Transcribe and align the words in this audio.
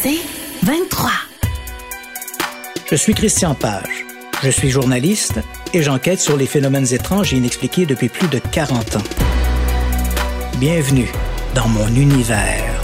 C'est 0.00 0.20
23. 0.62 1.10
Je 2.88 2.94
suis 2.94 3.14
Christian 3.14 3.56
Page. 3.56 4.06
Je 4.44 4.50
suis 4.50 4.70
journaliste 4.70 5.40
et 5.74 5.82
j'enquête 5.82 6.20
sur 6.20 6.36
les 6.36 6.46
phénomènes 6.46 6.86
étranges 6.92 7.34
et 7.34 7.36
inexpliqués 7.36 7.84
depuis 7.84 8.08
plus 8.08 8.28
de 8.28 8.38
40 8.38 8.94
ans. 8.94 9.02
Bienvenue 10.60 11.10
dans 11.56 11.66
mon 11.66 11.88
univers. 11.88 12.80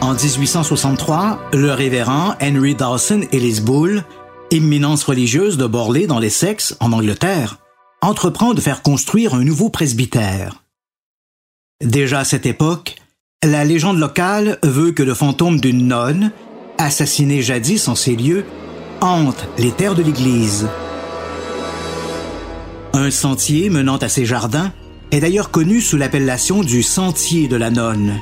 En 0.00 0.14
1863, 0.14 1.50
le 1.52 1.72
révérend 1.72 2.36
Henry 2.40 2.76
Dawson 2.76 3.22
Ellis 3.32 3.60
Bull, 3.60 4.04
éminence 4.52 5.02
religieuse 5.02 5.56
de 5.56 5.66
Borley 5.66 6.06
dans 6.06 6.20
l'Essex, 6.20 6.76
en 6.78 6.92
Angleterre, 6.92 7.56
entreprend 8.02 8.54
de 8.54 8.60
faire 8.60 8.82
construire 8.82 9.34
un 9.34 9.44
nouveau 9.44 9.68
presbytère. 9.68 10.64
Déjà 11.82 12.20
à 12.20 12.24
cette 12.24 12.46
époque, 12.46 12.96
la 13.42 13.64
légende 13.64 13.98
locale 13.98 14.58
veut 14.62 14.92
que 14.92 15.02
le 15.02 15.14
fantôme 15.14 15.60
d'une 15.60 15.86
nonne, 15.86 16.32
assassinée 16.78 17.42
jadis 17.42 17.88
en 17.88 17.94
ces 17.94 18.16
lieux, 18.16 18.44
hante 19.00 19.48
les 19.58 19.70
terres 19.70 19.94
de 19.94 20.02
l'église. 20.02 20.68
Un 22.92 23.10
sentier 23.10 23.70
menant 23.70 23.96
à 23.96 24.08
ces 24.08 24.26
jardins 24.26 24.72
est 25.10 25.20
d'ailleurs 25.20 25.50
connu 25.50 25.80
sous 25.80 25.96
l'appellation 25.96 26.62
du 26.62 26.82
sentier 26.82 27.48
de 27.48 27.56
la 27.56 27.70
nonne. 27.70 28.20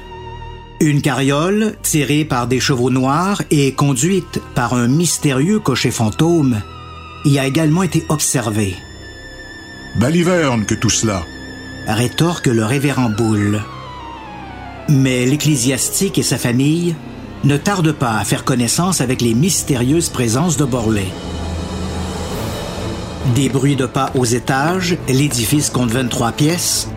Une 0.80 1.02
carriole, 1.02 1.74
tirée 1.82 2.24
par 2.24 2.46
des 2.46 2.60
chevaux 2.60 2.90
noirs 2.90 3.42
et 3.50 3.72
conduite 3.72 4.40
par 4.54 4.74
un 4.74 4.86
mystérieux 4.86 5.58
cocher 5.58 5.90
fantôme, 5.90 6.62
y 7.24 7.38
a 7.38 7.46
également 7.46 7.82
été 7.82 8.04
observée. 8.08 8.76
Baliverne 9.98 10.64
que 10.64 10.76
tout 10.76 10.90
cela. 10.90 11.26
Rétorque 11.88 12.46
le 12.46 12.64
révérend 12.64 13.10
Boule. 13.10 13.60
Mais 14.88 15.26
l'ecclésiastique 15.26 16.18
et 16.18 16.22
sa 16.22 16.38
famille 16.38 16.94
ne 17.42 17.56
tardent 17.56 17.92
pas 17.92 18.16
à 18.16 18.24
faire 18.24 18.44
connaissance 18.44 19.00
avec 19.00 19.20
les 19.20 19.34
mystérieuses 19.34 20.08
présences 20.08 20.56
de 20.56 20.64
Borley. 20.64 21.08
Des 23.34 23.48
bruits 23.48 23.74
de 23.74 23.86
pas 23.86 24.12
aux 24.14 24.24
étages, 24.24 24.96
l'édifice 25.08 25.68
compte 25.68 25.90
23 25.90 26.30
pièces, 26.30 26.88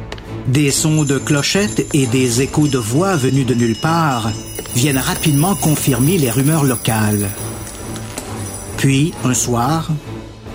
des 0.47 0.69
sons 0.69 1.03
de 1.03 1.17
clochettes 1.17 1.87
et 1.95 2.05
des 2.05 2.41
échos 2.43 2.67
de 2.67 2.77
voix 2.77 3.15
venus 3.15 3.47
de 3.47 3.55
nulle 3.55 3.79
part 3.81 4.31
viennent 4.75 4.99
rapidement 4.99 5.55
confirmer 5.55 6.19
les 6.19 6.29
rumeurs 6.29 6.65
locales. 6.65 7.29
Puis, 8.77 9.13
un 9.25 9.33
soir, 9.33 9.89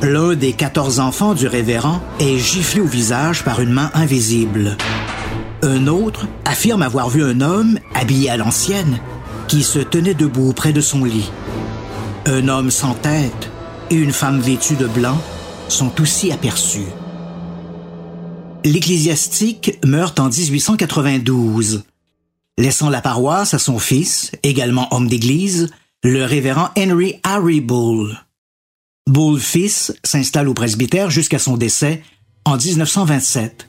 l'un 0.03 0.35
des 0.35 0.53
14 0.53 1.01
enfants 1.01 1.35
du 1.35 1.47
révérend 1.47 2.01
est 2.21 2.39
giflé 2.39 2.81
au 2.81 2.87
visage 2.87 3.45
par 3.45 3.61
une 3.61 3.73
main 3.73 3.91
invisible. 3.95 4.77
Un 5.63 5.87
autre 5.87 6.27
affirme 6.45 6.83
avoir 6.83 7.09
vu 7.09 7.25
un 7.25 7.41
homme 7.41 7.79
habillé 7.95 8.31
à 8.31 8.37
l'ancienne 8.37 8.99
qui 9.49 9.63
se 9.63 9.79
tenait 9.79 10.15
debout 10.15 10.53
près 10.53 10.73
de 10.73 10.81
son 10.81 11.05
lit. 11.05 11.31
Un 12.27 12.49
homme 12.49 12.71
sans 12.71 12.95
tête 12.95 13.51
et 13.91 13.95
une 13.95 14.13
femme 14.13 14.41
vêtue 14.41 14.77
de 14.77 14.87
blanc 14.87 15.21
sont 15.69 16.01
aussi 16.01 16.33
aperçus. 16.33 16.89
L'ecclésiastique 18.65 19.79
meurt 19.85 20.19
en 20.19 20.29
1892, 20.29 21.85
laissant 22.59 22.91
la 22.91 23.01
paroisse 23.01 23.55
à 23.55 23.59
son 23.59 23.79
fils, 23.79 24.33
également 24.43 24.93
homme 24.93 25.09
d'église, 25.09 25.71
le 26.03 26.25
révérend 26.25 26.71
Henry 26.77 27.21
Harry 27.23 27.61
Bull. 27.61 28.26
Bull 29.09 29.39
fils 29.39 29.95
s'installe 30.03 30.49
au 30.49 30.55
presbytère 30.55 31.11
jusqu'à 31.11 31.39
son 31.39 31.57
décès 31.57 32.03
en 32.45 32.57
1927. 32.57 33.69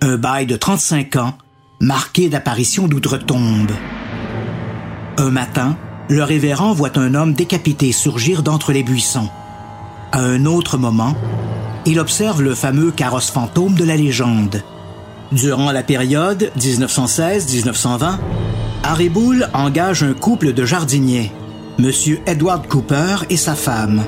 Un 0.00 0.16
bail 0.16 0.46
de 0.46 0.56
35 0.56 1.16
ans, 1.16 1.34
marqué 1.80 2.30
d'apparitions 2.30 2.88
d'outre-tombe. 2.88 3.72
Un 5.18 5.30
matin, 5.30 5.76
le 6.08 6.22
révérend 6.22 6.72
voit 6.72 6.98
un 6.98 7.14
homme 7.14 7.34
décapité 7.34 7.92
surgir 7.92 8.42
d'entre 8.42 8.72
les 8.72 8.82
buissons. 8.82 9.28
À 10.12 10.20
un 10.20 10.46
autre 10.46 10.78
moment, 10.78 11.14
il 11.84 12.00
observe 12.00 12.40
le 12.40 12.54
fameux 12.54 12.90
carrosse 12.90 13.30
fantôme 13.30 13.74
de 13.74 13.84
la 13.84 13.96
légende. 13.96 14.62
Durant 15.30 15.72
la 15.72 15.82
période 15.82 16.50
1916-1920, 16.58 18.16
Harry 18.82 19.10
Bull 19.10 19.46
engage 19.52 20.02
un 20.02 20.14
couple 20.14 20.54
de 20.54 20.64
jardiniers, 20.64 21.32
M. 21.78 21.90
Edward 22.24 22.66
Cooper 22.66 23.16
et 23.28 23.36
sa 23.36 23.54
femme. 23.54 24.04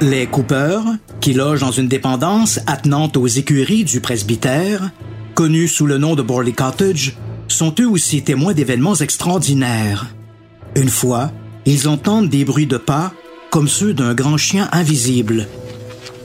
Les 0.00 0.26
Cooper, 0.26 0.80
qui 1.20 1.32
logent 1.32 1.60
dans 1.60 1.70
une 1.70 1.88
dépendance 1.88 2.60
attenante 2.66 3.16
aux 3.16 3.26
écuries 3.26 3.84
du 3.84 4.00
presbytère, 4.00 4.90
connue 5.34 5.68
sous 5.68 5.86
le 5.86 5.98
nom 5.98 6.14
de 6.14 6.22
Borley 6.22 6.52
Cottage, 6.52 7.16
sont 7.48 7.74
eux 7.80 7.88
aussi 7.88 8.22
témoins 8.22 8.52
d'événements 8.52 8.96
extraordinaires. 8.96 10.06
Une 10.76 10.88
fois, 10.88 11.32
ils 11.66 11.88
entendent 11.88 12.28
des 12.28 12.44
bruits 12.44 12.66
de 12.66 12.76
pas 12.76 13.12
comme 13.50 13.68
ceux 13.68 13.94
d'un 13.94 14.14
grand 14.14 14.36
chien 14.36 14.68
invisible 14.72 15.46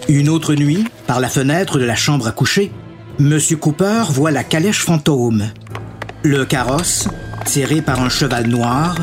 une 0.10 0.28
autre 0.28 0.56
nuit, 0.56 0.86
par 1.06 1.20
la 1.20 1.30
fenêtre 1.30 1.78
de 1.78 1.86
la 1.86 1.96
chambre 1.96 2.28
à 2.28 2.32
coucher, 2.32 2.72
M. 3.20 3.40
Cooper 3.60 4.04
voit 4.10 4.32
la 4.32 4.44
calèche 4.44 4.84
fantôme. 4.84 5.52
Le 6.24 6.46
carrosse, 6.46 7.08
tiré 7.46 7.82
par 7.82 8.02
un 8.02 8.10
cheval 8.10 8.48
noir, 8.48 8.98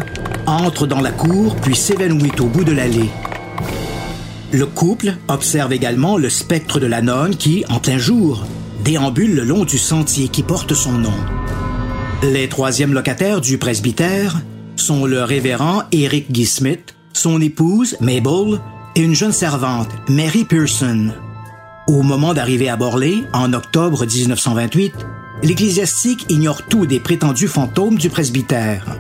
entre 0.46 0.86
dans 0.86 1.00
la 1.00 1.12
cour 1.12 1.54
puis 1.56 1.76
s'évanouit 1.76 2.32
au 2.40 2.46
bout 2.46 2.64
de 2.64 2.72
l'allée. 2.72 3.10
Le 4.52 4.64
couple 4.64 5.14
observe 5.28 5.72
également 5.72 6.16
le 6.16 6.30
spectre 6.30 6.78
de 6.78 6.86
la 6.86 7.02
nonne 7.02 7.36
qui, 7.36 7.64
en 7.68 7.80
plein 7.80 7.98
jour, 7.98 8.46
déambule 8.84 9.34
le 9.34 9.44
long 9.44 9.64
du 9.64 9.76
sentier 9.76 10.28
qui 10.28 10.42
porte 10.42 10.74
son 10.74 10.92
nom. 10.92 11.14
Les 12.22 12.48
troisièmes 12.48 12.94
locataires 12.94 13.40
du 13.40 13.58
presbytère 13.58 14.40
sont 14.76 15.04
le 15.04 15.22
révérend 15.24 15.82
Eric 15.90 16.30
Guy 16.30 16.46
Smith, 16.46 16.94
son 17.12 17.40
épouse 17.40 17.96
Mabel 18.00 18.60
et 18.94 19.02
une 19.02 19.14
jeune 19.14 19.32
servante, 19.32 19.88
Mary 20.08 20.44
Pearson. 20.44 21.10
Au 21.88 22.02
moment 22.02 22.32
d'arriver 22.32 22.68
à 22.68 22.76
Borley, 22.76 23.24
en 23.32 23.52
octobre 23.52 24.06
1928, 24.06 24.94
l'ecclésiastique 25.42 26.24
ignore 26.28 26.62
tout 26.62 26.86
des 26.86 27.00
prétendus 27.00 27.48
fantômes 27.48 27.98
du 27.98 28.10
presbytère. 28.10 28.98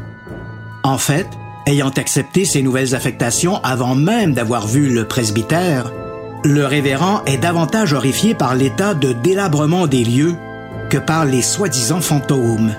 En 0.82 0.98
fait, 0.98 1.26
ayant 1.66 1.90
accepté 1.90 2.44
ces 2.44 2.62
nouvelles 2.62 2.94
affectations 2.94 3.56
avant 3.62 3.94
même 3.94 4.32
d'avoir 4.34 4.66
vu 4.66 4.88
le 4.88 5.06
presbytère, 5.06 5.92
le 6.44 6.64
révérend 6.64 7.24
est 7.24 7.38
davantage 7.38 7.92
horrifié 7.92 8.34
par 8.34 8.54
l'état 8.54 8.94
de 8.94 9.12
délabrement 9.12 9.88
des 9.88 10.04
lieux 10.04 10.34
que 10.90 10.98
par 10.98 11.24
les 11.24 11.42
soi-disant 11.42 12.00
fantômes. 12.00 12.72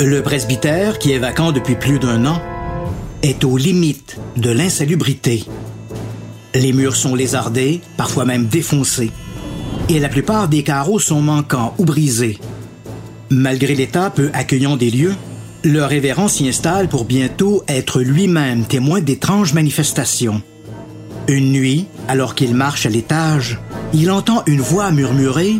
Le 0.00 0.20
presbytère, 0.22 0.98
qui 0.98 1.12
est 1.12 1.18
vacant 1.18 1.52
depuis 1.52 1.76
plus 1.76 2.00
d'un 2.00 2.26
an, 2.26 2.42
est 3.22 3.44
aux 3.44 3.56
limites 3.56 4.18
de 4.36 4.50
l'insalubrité. 4.50 5.44
Les 6.54 6.72
murs 6.72 6.96
sont 6.96 7.14
lézardés, 7.14 7.80
parfois 7.96 8.24
même 8.24 8.46
défoncés, 8.46 9.12
et 9.88 10.00
la 10.00 10.08
plupart 10.08 10.48
des 10.48 10.64
carreaux 10.64 10.98
sont 10.98 11.20
manquants 11.20 11.74
ou 11.78 11.84
brisés. 11.84 12.38
Malgré 13.28 13.74
l'état 13.74 14.10
peu 14.10 14.30
accueillant 14.32 14.76
des 14.76 14.90
lieux, 14.90 15.14
le 15.64 15.84
révérend 15.84 16.28
s'y 16.28 16.48
installe 16.48 16.88
pour 16.88 17.04
bientôt 17.04 17.62
être 17.68 18.00
lui-même 18.00 18.64
témoin 18.64 19.00
d'étranges 19.00 19.52
manifestations. 19.52 20.42
Une 21.28 21.52
nuit, 21.52 21.86
alors 22.08 22.34
qu'il 22.34 22.54
marche 22.54 22.86
à 22.86 22.88
l'étage, 22.88 23.60
il 23.92 24.10
entend 24.10 24.42
une 24.46 24.60
voix 24.60 24.90
murmurer 24.90 25.56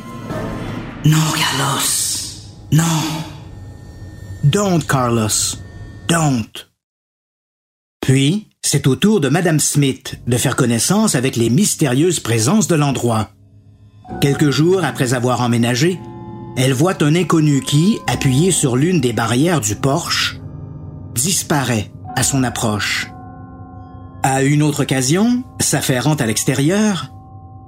Non, 1.04 1.18
Carlos, 1.36 1.86
non. 2.72 2.84
Don't, 4.44 4.80
Carlos, 4.86 5.28
don't. 6.08 6.68
Puis, 8.00 8.48
c'est 8.62 8.86
au 8.86 8.96
tour 8.96 9.20
de 9.20 9.28
Madame 9.28 9.60
Smith 9.60 10.18
de 10.26 10.36
faire 10.36 10.56
connaissance 10.56 11.14
avec 11.14 11.36
les 11.36 11.50
mystérieuses 11.50 12.20
présences 12.20 12.68
de 12.68 12.74
l'endroit. 12.74 13.30
Quelques 14.20 14.50
jours 14.50 14.82
après 14.82 15.14
avoir 15.14 15.40
emménagé, 15.40 15.98
elle 16.62 16.74
voit 16.74 17.02
un 17.02 17.14
inconnu 17.14 17.62
qui, 17.62 18.00
appuyé 18.06 18.50
sur 18.50 18.76
l'une 18.76 19.00
des 19.00 19.14
barrières 19.14 19.62
du 19.62 19.76
porche, 19.76 20.38
disparaît 21.14 21.90
à 22.16 22.22
son 22.22 22.44
approche. 22.44 23.08
À 24.22 24.42
une 24.42 24.62
autre 24.62 24.82
occasion, 24.82 25.42
s'affairant 25.58 26.16
à 26.16 26.26
l'extérieur, 26.26 27.14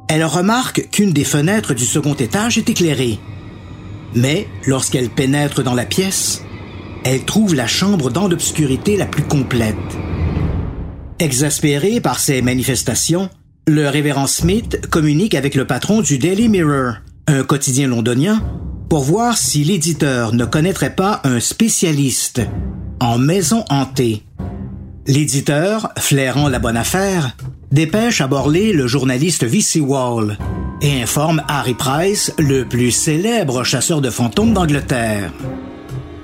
elle 0.08 0.26
remarque 0.26 0.90
qu'une 0.90 1.14
des 1.14 1.24
fenêtres 1.24 1.72
du 1.72 1.86
second 1.86 2.12
étage 2.12 2.58
est 2.58 2.68
éclairée. 2.68 3.18
Mais 4.14 4.46
lorsqu'elle 4.66 5.08
pénètre 5.08 5.62
dans 5.62 5.72
la 5.72 5.86
pièce, 5.86 6.42
elle 7.02 7.24
trouve 7.24 7.54
la 7.54 7.66
chambre 7.66 8.10
dans 8.10 8.28
l'obscurité 8.28 8.98
la 8.98 9.06
plus 9.06 9.22
complète. 9.22 9.74
Exaspéré 11.18 12.02
par 12.02 12.18
ces 12.18 12.42
manifestations, 12.42 13.30
le 13.66 13.88
révérend 13.88 14.26
Smith 14.26 14.86
communique 14.90 15.34
avec 15.34 15.54
le 15.54 15.66
patron 15.66 16.02
du 16.02 16.18
Daily 16.18 16.50
Mirror, 16.50 16.96
un 17.26 17.42
quotidien 17.42 17.88
londonien, 17.88 18.42
pour 18.92 19.04
voir 19.04 19.38
si 19.38 19.64
l'éditeur 19.64 20.34
ne 20.34 20.44
connaîtrait 20.44 20.94
pas 20.94 21.22
un 21.24 21.40
spécialiste 21.40 22.42
en 23.00 23.16
maison 23.16 23.64
hantée. 23.70 24.22
L'éditeur, 25.06 25.88
flairant 25.96 26.50
la 26.50 26.58
bonne 26.58 26.76
affaire, 26.76 27.34
dépêche 27.70 28.20
à 28.20 28.26
Borley 28.26 28.74
le 28.74 28.86
journaliste 28.86 29.44
V.C. 29.44 29.80
Wall 29.80 30.36
et 30.82 31.00
informe 31.00 31.42
Harry 31.48 31.72
Price, 31.72 32.34
le 32.38 32.66
plus 32.66 32.90
célèbre 32.90 33.64
chasseur 33.64 34.02
de 34.02 34.10
fantômes 34.10 34.52
d'Angleterre. 34.52 35.32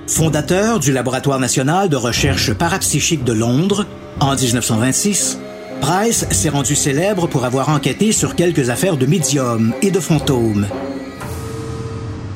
Fondateur 0.05 0.79
du 0.79 0.91
Laboratoire 0.91 1.39
national 1.39 1.89
de 1.89 1.95
recherche 1.95 2.53
parapsychique 2.53 3.23
de 3.23 3.33
Londres 3.33 3.87
en 4.19 4.35
1926, 4.35 5.39
Price 5.81 6.27
s'est 6.29 6.49
rendu 6.49 6.75
célèbre 6.75 7.25
pour 7.25 7.45
avoir 7.45 7.69
enquêté 7.69 8.11
sur 8.11 8.35
quelques 8.35 8.69
affaires 8.69 8.97
de 8.97 9.07
médiums 9.07 9.73
et 9.81 9.89
de 9.89 9.99
fantômes. 9.99 10.67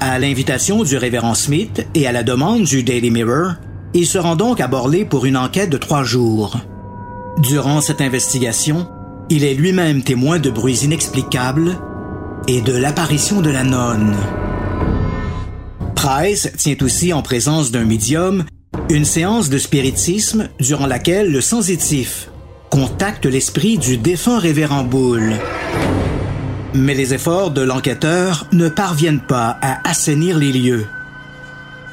À 0.05 0.19
l'invitation 0.19 0.83
du 0.83 0.97
révérend 0.97 1.33
Smith 1.33 1.87
et 1.95 2.07
à 2.07 2.11
la 2.11 2.23
demande 2.23 2.63
du 2.63 2.83
Daily 2.83 3.09
Mirror, 3.09 3.53
il 3.93 4.05
se 4.05 4.17
rend 4.17 4.35
donc 4.35 4.59
à 4.59 4.67
Borley 4.67 5.05
pour 5.05 5.25
une 5.25 5.37
enquête 5.37 5.69
de 5.69 5.77
trois 5.77 6.03
jours. 6.03 6.57
Durant 7.37 7.79
cette 7.79 8.01
investigation, 8.01 8.85
il 9.29 9.45
est 9.45 9.53
lui-même 9.53 10.03
témoin 10.03 10.39
de 10.39 10.49
bruits 10.49 10.83
inexplicables 10.83 11.77
et 12.49 12.59
de 12.59 12.75
l'apparition 12.75 13.39
de 13.39 13.49
la 13.49 13.63
nonne. 13.63 14.17
Price 15.95 16.51
tient 16.57 16.75
aussi 16.81 17.13
en 17.13 17.21
présence 17.21 17.71
d'un 17.71 17.85
médium 17.85 18.43
une 18.89 19.05
séance 19.05 19.49
de 19.49 19.57
spiritisme 19.57 20.49
durant 20.59 20.85
laquelle 20.85 21.31
le 21.31 21.39
sensitif 21.39 22.29
contacte 22.69 23.25
l'esprit 23.25 23.77
du 23.77 23.95
défunt 23.95 24.37
révérend 24.37 24.83
Bull. 24.83 25.35
Mais 26.75 26.95
les 26.95 27.13
efforts 27.13 27.51
de 27.51 27.61
l'enquêteur 27.61 28.47
ne 28.51 28.67
parviennent 28.67 29.21
pas 29.21 29.57
à 29.61 29.87
assainir 29.87 30.37
les 30.37 30.51
lieux. 30.51 30.85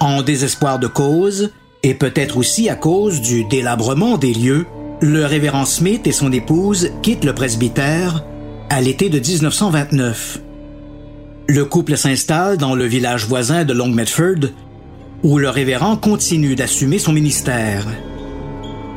En 0.00 0.22
désespoir 0.22 0.78
de 0.78 0.86
cause, 0.86 1.50
et 1.82 1.94
peut-être 1.94 2.38
aussi 2.38 2.70
à 2.70 2.76
cause 2.76 3.20
du 3.20 3.44
délabrement 3.44 4.16
des 4.16 4.32
lieux, 4.32 4.66
le 5.02 5.24
révérend 5.26 5.66
Smith 5.66 6.06
et 6.06 6.12
son 6.12 6.32
épouse 6.32 6.90
quittent 7.02 7.24
le 7.24 7.34
presbytère 7.34 8.24
à 8.70 8.80
l'été 8.80 9.10
de 9.10 9.18
1929. 9.18 10.40
Le 11.48 11.64
couple 11.64 11.96
s'installe 11.96 12.56
dans 12.56 12.74
le 12.74 12.84
village 12.84 13.26
voisin 13.26 13.64
de 13.64 13.72
Long 13.72 13.88
Medford, 13.88 14.48
où 15.22 15.38
le 15.38 15.50
révérend 15.50 15.96
continue 15.96 16.54
d'assumer 16.54 16.98
son 16.98 17.12
ministère. 17.12 17.86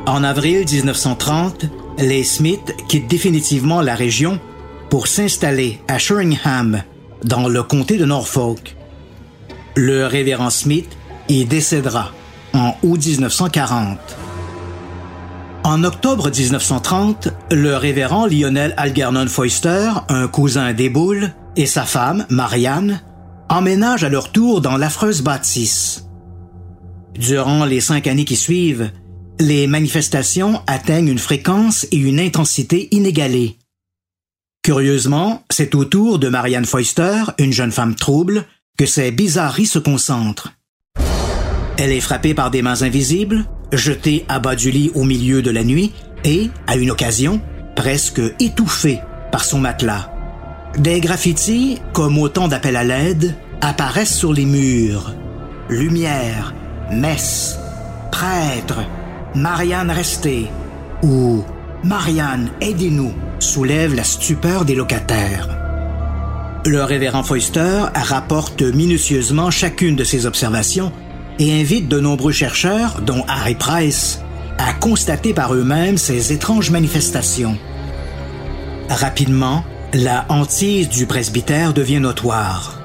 En 0.06 0.22
avril 0.22 0.64
1930, 0.70 1.66
les 1.98 2.24
Smith 2.24 2.74
quittent 2.88 3.08
définitivement 3.08 3.80
la 3.80 3.94
région 3.94 4.38
pour 4.94 5.08
s'installer 5.08 5.80
à 5.88 5.98
Sheringham, 5.98 6.84
dans 7.24 7.48
le 7.48 7.64
comté 7.64 7.98
de 7.98 8.04
Norfolk. 8.04 8.76
Le 9.74 10.06
révérend 10.06 10.50
Smith 10.50 10.86
y 11.28 11.44
décédera 11.44 12.12
en 12.52 12.74
août 12.84 13.04
1940. 13.04 13.98
En 15.64 15.82
octobre 15.82 16.30
1930, 16.30 17.26
le 17.50 17.76
révérend 17.76 18.28
Lionel 18.28 18.72
Algernon 18.76 19.26
Foister, 19.26 19.90
un 20.08 20.28
cousin 20.28 20.72
des 20.72 20.90
Boules, 20.90 21.32
et 21.56 21.66
sa 21.66 21.82
femme, 21.82 22.24
Marianne, 22.30 23.00
emménagent 23.48 24.04
à 24.04 24.08
leur 24.08 24.30
tour 24.30 24.60
dans 24.60 24.76
l'affreuse 24.76 25.22
bâtisse. 25.22 26.06
Durant 27.18 27.64
les 27.64 27.80
cinq 27.80 28.06
années 28.06 28.24
qui 28.24 28.36
suivent, 28.36 28.92
les 29.40 29.66
manifestations 29.66 30.62
atteignent 30.68 31.08
une 31.08 31.18
fréquence 31.18 31.84
et 31.90 31.96
une 31.96 32.20
intensité 32.20 32.86
inégalées. 32.92 33.58
Curieusement, 34.64 35.44
c'est 35.50 35.74
au 35.74 35.84
tour 35.84 36.18
de 36.18 36.30
Marianne 36.30 36.64
Foister, 36.64 37.24
une 37.38 37.52
jeune 37.52 37.70
femme 37.70 37.94
trouble, 37.94 38.46
que 38.78 38.86
ces 38.86 39.10
bizarreries 39.10 39.66
se 39.66 39.78
concentrent. 39.78 40.54
Elle 41.76 41.92
est 41.92 42.00
frappée 42.00 42.32
par 42.32 42.50
des 42.50 42.62
mains 42.62 42.80
invisibles, 42.80 43.44
jetée 43.74 44.24
à 44.26 44.38
bas 44.38 44.56
du 44.56 44.70
lit 44.70 44.90
au 44.94 45.04
milieu 45.04 45.42
de 45.42 45.50
la 45.50 45.64
nuit 45.64 45.92
et, 46.24 46.48
à 46.66 46.76
une 46.76 46.90
occasion, 46.90 47.42
presque 47.76 48.22
étouffée 48.40 49.00
par 49.30 49.44
son 49.44 49.60
matelas. 49.60 50.10
Des 50.78 51.00
graffitis, 51.00 51.78
comme 51.92 52.16
autant 52.16 52.48
d'appels 52.48 52.76
à 52.76 52.84
l'aide, 52.84 53.36
apparaissent 53.60 54.16
sur 54.16 54.32
les 54.32 54.46
murs. 54.46 55.14
Lumière, 55.68 56.54
messe, 56.90 57.58
prêtre, 58.10 58.80
Marianne 59.34 59.90
restez 59.90 60.46
ou 61.02 61.44
Marianne 61.84 62.50
aidez-nous 62.62 63.12
soulève 63.40 63.94
la 63.94 64.04
stupeur 64.04 64.64
des 64.64 64.74
locataires. 64.74 65.48
Le 66.64 66.82
révérend 66.82 67.22
Foister 67.22 67.82
rapporte 67.94 68.62
minutieusement 68.62 69.50
chacune 69.50 69.94
de 69.94 70.02
ses 70.02 70.24
observations 70.24 70.92
et 71.38 71.60
invite 71.60 71.88
de 71.88 72.00
nombreux 72.00 72.32
chercheurs, 72.32 73.02
dont 73.02 73.22
Harry 73.28 73.54
Price, 73.54 74.20
à 74.56 74.72
constater 74.72 75.34
par 75.34 75.52
eux-mêmes 75.52 75.98
ces 75.98 76.32
étranges 76.32 76.70
manifestations. 76.70 77.58
Rapidement, 78.88 79.62
la 79.92 80.24
hantise 80.30 80.88
du 80.88 81.04
presbytère 81.04 81.74
devient 81.74 82.00
notoire. 82.00 82.80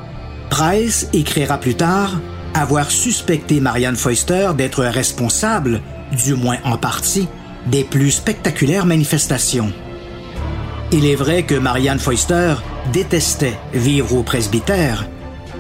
Price 0.50 1.08
écrira 1.14 1.58
plus 1.58 1.76
tard 1.76 2.20
avoir 2.54 2.92
suspecté 2.92 3.62
Marianne 3.62 3.96
Foister 3.96 4.50
d'être 4.58 4.84
responsable, 4.84 5.82
du 6.12 6.34
moins 6.34 6.58
en 6.66 6.78
partie, 6.78 7.30
des 7.68 7.84
plus 7.84 8.12
spectaculaires 8.12 8.86
manifestations. 8.86 9.72
Il 10.92 11.06
est 11.06 11.16
vrai 11.16 11.44
que 11.44 11.56
Marianne 11.56 12.00
Foister 12.00 12.56
détestait 12.92 13.60
vivre 13.74 14.16
au 14.16 14.24
presbytère 14.24 15.08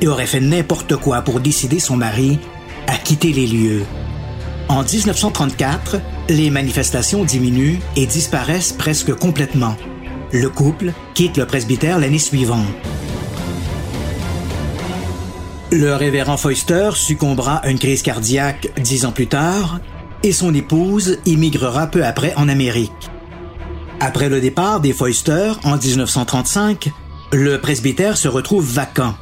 et 0.01 0.07
aurait 0.07 0.25
fait 0.25 0.39
n'importe 0.39 0.95
quoi 0.95 1.21
pour 1.21 1.39
décider 1.39 1.79
son 1.79 1.97
mari 1.97 2.39
à 2.87 2.95
quitter 2.95 3.31
les 3.31 3.47
lieux. 3.47 3.83
En 4.69 4.83
1934, 4.83 5.99
les 6.29 6.49
manifestations 6.49 7.23
diminuent 7.23 7.79
et 7.95 8.05
disparaissent 8.05 8.73
presque 8.73 9.13
complètement. 9.13 9.75
Le 10.31 10.49
couple 10.49 10.93
quitte 11.15 11.37
le 11.37 11.45
presbytère 11.45 11.99
l'année 11.99 12.19
suivante. 12.19 12.67
Le 15.71 15.95
révérend 15.95 16.37
Foister 16.37 16.91
succombera 16.93 17.57
à 17.57 17.69
une 17.69 17.77
crise 17.77 18.01
cardiaque 18.01 18.69
dix 18.77 19.05
ans 19.05 19.11
plus 19.11 19.27
tard 19.27 19.79
et 20.24 20.31
son 20.31 20.54
épouse 20.54 21.18
immigrera 21.25 21.88
peu 21.88 22.06
après 22.06 22.33
en 22.36 22.50
Amérique. 22.50 23.10
Après 24.00 24.30
le 24.30 24.39
départ 24.39 24.80
des 24.80 24.94
Foister 24.94 25.51
en 25.63 25.77
1935, 25.77 26.89
le 27.33 27.60
presbytère 27.60 28.18
se 28.18 28.27
retrouve 28.27 28.66
vacant. 28.66 29.16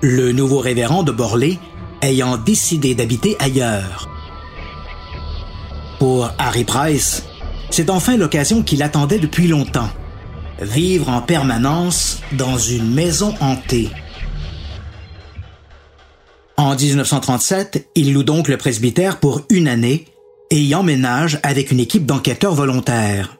Le 0.00 0.32
nouveau 0.32 0.58
révérend 0.58 1.02
de 1.02 1.12
Borley 1.12 1.58
ayant 2.02 2.36
décidé 2.36 2.94
d'habiter 2.94 3.36
ailleurs. 3.38 4.08
Pour 5.98 6.30
Harry 6.38 6.64
Price, 6.64 7.24
c'est 7.70 7.90
enfin 7.90 8.16
l'occasion 8.16 8.62
qu'il 8.62 8.82
attendait 8.82 9.18
depuis 9.18 9.48
longtemps. 9.48 9.90
Vivre 10.60 11.08
en 11.08 11.22
permanence 11.22 12.20
dans 12.32 12.58
une 12.58 12.92
maison 12.92 13.34
hantée. 13.40 13.90
En 16.56 16.76
1937, 16.76 17.88
il 17.94 18.12
loue 18.12 18.22
donc 18.22 18.48
le 18.48 18.56
presbytère 18.56 19.18
pour 19.18 19.42
une 19.50 19.68
année 19.68 20.11
et 20.52 20.60
y 20.60 20.74
emménage 20.74 21.40
avec 21.42 21.72
une 21.72 21.80
équipe 21.80 22.04
d'enquêteurs 22.04 22.54
volontaires. 22.54 23.36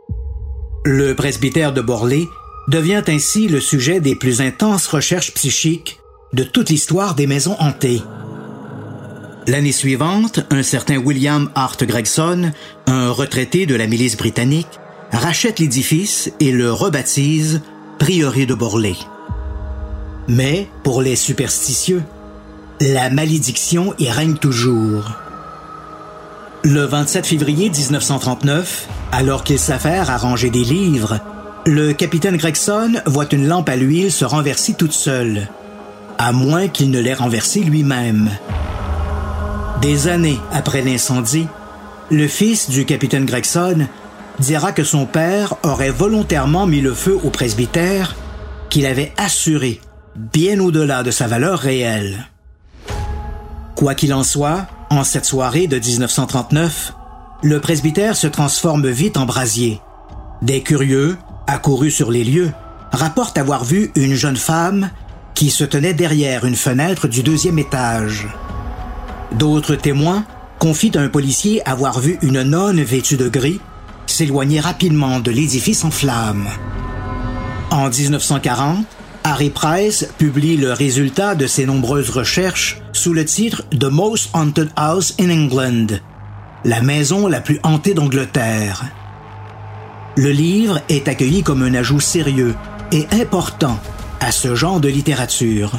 Le 0.86 1.14
presbytère 1.14 1.74
de 1.74 1.82
Borley 1.82 2.26
devient 2.68 3.02
ainsi 3.06 3.48
le 3.48 3.60
sujet 3.60 4.00
des 4.00 4.16
plus 4.16 4.40
intenses 4.40 4.86
recherches 4.86 5.34
psychiques 5.34 6.00
de 6.32 6.42
toute 6.42 6.70
l'histoire 6.70 7.14
des 7.14 7.26
maisons 7.26 7.54
hantées. 7.60 8.02
L'année 9.46 9.72
suivante, 9.72 10.40
un 10.50 10.62
certain 10.62 10.96
William 10.96 11.50
Hart 11.54 11.84
Gregson, 11.84 12.50
un 12.86 13.10
retraité 13.10 13.66
de 13.66 13.74
la 13.74 13.86
milice 13.86 14.16
britannique, 14.16 14.80
rachète 15.12 15.58
l'édifice 15.58 16.32
et 16.40 16.50
le 16.50 16.72
rebaptise 16.72 17.60
Prieuré 17.98 18.46
de 18.46 18.54
Borley. 18.54 18.96
Mais, 20.28 20.66
pour 20.82 21.02
les 21.02 21.16
superstitieux, 21.16 22.02
la 22.80 23.10
malédiction 23.10 23.92
y 23.98 24.08
règne 24.08 24.36
toujours. 24.36 25.10
Le 26.64 26.84
27 26.84 27.26
février 27.26 27.70
1939, 27.70 28.86
alors 29.10 29.42
qu'il 29.42 29.58
s'affaire 29.58 30.10
à 30.10 30.16
ranger 30.16 30.48
des 30.48 30.62
livres, 30.62 31.18
le 31.66 31.92
capitaine 31.92 32.36
Gregson 32.36 33.02
voit 33.04 33.26
une 33.32 33.48
lampe 33.48 33.68
à 33.68 33.74
l'huile 33.74 34.12
se 34.12 34.24
renverser 34.24 34.74
toute 34.74 34.92
seule, 34.92 35.48
à 36.18 36.30
moins 36.32 36.68
qu'il 36.68 36.92
ne 36.92 37.00
l'ait 37.00 37.14
renversée 37.14 37.60
lui-même. 37.60 38.30
Des 39.80 40.06
années 40.06 40.38
après 40.52 40.82
l'incendie, 40.82 41.48
le 42.12 42.28
fils 42.28 42.70
du 42.70 42.84
capitaine 42.84 43.26
Gregson 43.26 43.88
dira 44.38 44.70
que 44.70 44.84
son 44.84 45.04
père 45.04 45.54
aurait 45.64 45.90
volontairement 45.90 46.66
mis 46.66 46.80
le 46.80 46.94
feu 46.94 47.18
au 47.24 47.30
presbytère 47.30 48.14
qu'il 48.70 48.86
avait 48.86 49.12
assuré 49.16 49.80
bien 50.14 50.60
au-delà 50.60 51.02
de 51.02 51.10
sa 51.10 51.26
valeur 51.26 51.58
réelle. 51.58 52.28
Quoi 53.74 53.96
qu'il 53.96 54.14
en 54.14 54.22
soit, 54.22 54.66
en 54.98 55.04
cette 55.04 55.24
soirée 55.24 55.66
de 55.68 55.78
1939, 55.78 56.92
le 57.42 57.60
presbytère 57.60 58.14
se 58.14 58.26
transforme 58.26 58.88
vite 58.88 59.16
en 59.16 59.24
brasier. 59.24 59.80
Des 60.42 60.62
curieux, 60.62 61.16
accourus 61.46 61.90
sur 61.90 62.10
les 62.10 62.24
lieux, 62.24 62.52
rapportent 62.92 63.38
avoir 63.38 63.64
vu 63.64 63.90
une 63.94 64.14
jeune 64.14 64.36
femme 64.36 64.90
qui 65.34 65.50
se 65.50 65.64
tenait 65.64 65.94
derrière 65.94 66.44
une 66.44 66.56
fenêtre 66.56 67.08
du 67.08 67.22
deuxième 67.22 67.58
étage. 67.58 68.28
D'autres 69.32 69.76
témoins 69.76 70.24
confient 70.58 70.96
à 70.96 71.00
un 71.00 71.08
policier 71.08 71.66
avoir 71.66 71.98
vu 71.98 72.18
une 72.20 72.42
nonne 72.42 72.82
vêtue 72.82 73.16
de 73.16 73.28
gris 73.28 73.60
s'éloigner 74.06 74.60
rapidement 74.60 75.20
de 75.20 75.30
l'édifice 75.30 75.84
en 75.84 75.90
flammes. 75.90 76.48
En 77.70 77.88
1940, 77.88 78.84
Harry 79.24 79.50
Price 79.50 80.08
publie 80.18 80.56
le 80.56 80.72
résultat 80.72 81.36
de 81.36 81.46
ses 81.46 81.64
nombreuses 81.64 82.10
recherches 82.10 82.80
sous 82.92 83.12
le 83.12 83.24
titre 83.24 83.64
The 83.70 83.84
Most 83.84 84.30
Haunted 84.34 84.70
House 84.74 85.14
in 85.20 85.30
England, 85.30 85.98
la 86.64 86.82
maison 86.82 87.28
la 87.28 87.40
plus 87.40 87.60
hantée 87.62 87.94
d'Angleterre. 87.94 88.84
Le 90.16 90.30
livre 90.30 90.80
est 90.88 91.06
accueilli 91.06 91.44
comme 91.44 91.62
un 91.62 91.74
ajout 91.74 92.00
sérieux 92.00 92.54
et 92.90 93.06
important 93.12 93.78
à 94.20 94.32
ce 94.32 94.56
genre 94.56 94.80
de 94.80 94.88
littérature. 94.88 95.70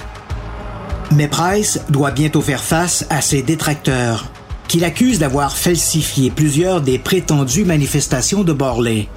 Mais 1.11 1.27
Price 1.27 1.81
doit 1.89 2.11
bientôt 2.11 2.41
faire 2.41 2.63
face 2.63 3.05
à 3.09 3.21
ses 3.21 3.41
détracteurs, 3.41 4.25
qui 4.69 4.79
l'accusent 4.79 5.19
d'avoir 5.19 5.57
falsifié 5.57 6.31
plusieurs 6.31 6.79
des 6.79 6.97
prétendues 6.97 7.65
manifestations 7.65 8.43
de 8.43 8.53
Borley. 8.53 9.09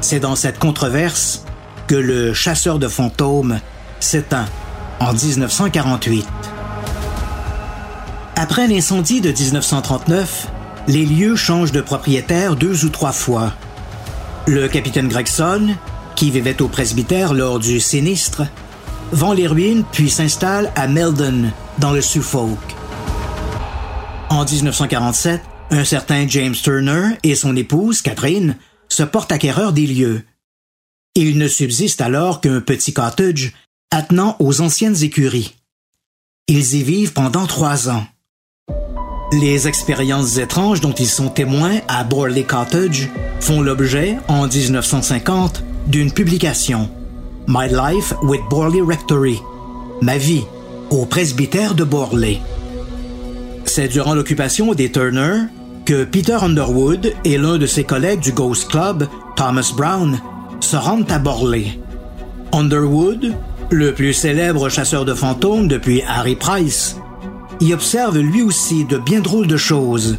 C'est 0.00 0.20
dans 0.20 0.36
cette 0.36 0.58
controverse 0.58 1.44
que 1.90 1.96
le 1.96 2.32
chasseur 2.32 2.78
de 2.78 2.86
fantômes 2.86 3.58
s'éteint 3.98 4.46
en 5.00 5.12
1948. 5.12 6.24
Après 8.36 8.68
l'incendie 8.68 9.20
de 9.20 9.32
1939, 9.32 10.46
les 10.86 11.04
lieux 11.04 11.34
changent 11.34 11.72
de 11.72 11.80
propriétaire 11.80 12.54
deux 12.54 12.84
ou 12.84 12.90
trois 12.90 13.10
fois. 13.10 13.54
Le 14.46 14.68
capitaine 14.68 15.08
Gregson, 15.08 15.74
qui 16.14 16.30
vivait 16.30 16.62
au 16.62 16.68
presbytère 16.68 17.34
lors 17.34 17.58
du 17.58 17.80
sinistre, 17.80 18.42
vend 19.10 19.32
les 19.32 19.48
ruines 19.48 19.82
puis 19.90 20.10
s'installe 20.10 20.70
à 20.76 20.86
Meldon, 20.86 21.50
dans 21.78 21.90
le 21.90 22.02
Suffolk. 22.02 22.60
En 24.28 24.44
1947, 24.44 25.40
un 25.72 25.82
certain 25.82 26.24
James 26.28 26.54
Turner 26.54 27.16
et 27.24 27.34
son 27.34 27.56
épouse, 27.56 28.00
Catherine, 28.00 28.54
se 28.88 29.02
portent 29.02 29.32
acquéreurs 29.32 29.72
des 29.72 29.88
lieux. 29.88 30.22
Il 31.16 31.38
ne 31.38 31.48
subsiste 31.48 32.00
alors 32.00 32.40
qu'un 32.40 32.60
petit 32.60 32.92
cottage 32.92 33.52
attenant 33.90 34.36
aux 34.38 34.60
anciennes 34.60 35.02
écuries. 35.02 35.56
Ils 36.46 36.76
y 36.76 36.82
vivent 36.84 37.12
pendant 37.12 37.46
trois 37.46 37.88
ans. 37.88 38.06
Les 39.32 39.66
expériences 39.66 40.38
étranges 40.38 40.80
dont 40.80 40.92
ils 40.92 41.08
sont 41.08 41.28
témoins 41.28 41.78
à 41.88 42.04
Borley 42.04 42.44
Cottage 42.44 43.08
font 43.40 43.60
l'objet, 43.60 44.18
en 44.28 44.46
1950, 44.46 45.62
d'une 45.86 46.12
publication, 46.12 46.90
My 47.46 47.68
Life 47.68 48.12
with 48.22 48.40
Borley 48.48 48.80
Rectory, 48.80 49.40
Ma 50.02 50.16
vie 50.16 50.44
au 50.90 51.06
presbytère 51.06 51.74
de 51.74 51.84
Borley. 51.84 52.38
C'est 53.64 53.88
durant 53.88 54.14
l'occupation 54.14 54.74
des 54.74 54.90
Turner 54.90 55.44
que 55.84 56.04
Peter 56.04 56.38
Underwood 56.40 57.14
et 57.24 57.38
l'un 57.38 57.58
de 57.58 57.66
ses 57.66 57.84
collègues 57.84 58.20
du 58.20 58.32
Ghost 58.32 58.68
Club, 58.68 59.08
Thomas 59.36 59.72
Brown, 59.76 60.20
se 60.60 60.76
rendent 60.76 61.10
à 61.10 61.18
Borley. 61.18 61.78
Underwood, 62.52 63.34
le 63.70 63.94
plus 63.94 64.12
célèbre 64.12 64.68
chasseur 64.68 65.04
de 65.04 65.14
fantômes 65.14 65.68
depuis 65.68 66.02
Harry 66.02 66.36
Price, 66.36 66.96
y 67.60 67.72
observe 67.72 68.18
lui 68.18 68.42
aussi 68.42 68.84
de 68.84 68.98
bien 68.98 69.20
drôles 69.20 69.46
de 69.46 69.56
choses, 69.56 70.18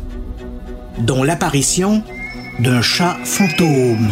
dont 1.00 1.24
l'apparition 1.24 2.04
d'un 2.60 2.82
chat 2.82 3.18
fantôme. 3.24 4.10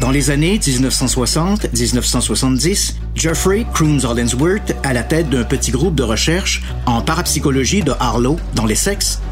Dans 0.00 0.10
les 0.10 0.30
années 0.30 0.58
1960-1970, 0.58 2.94
Jeffrey 3.14 3.64
Crooms 3.72 4.04
Hollingsworth, 4.04 4.74
à 4.82 4.92
la 4.92 5.02
tête 5.02 5.30
d'un 5.30 5.44
petit 5.44 5.70
groupe 5.70 5.94
de 5.94 6.02
recherche 6.02 6.62
en 6.84 7.00
parapsychologie 7.00 7.82
de 7.82 7.92
Harlow, 7.98 8.36
dans 8.54 8.66
l'Essex, 8.66 9.22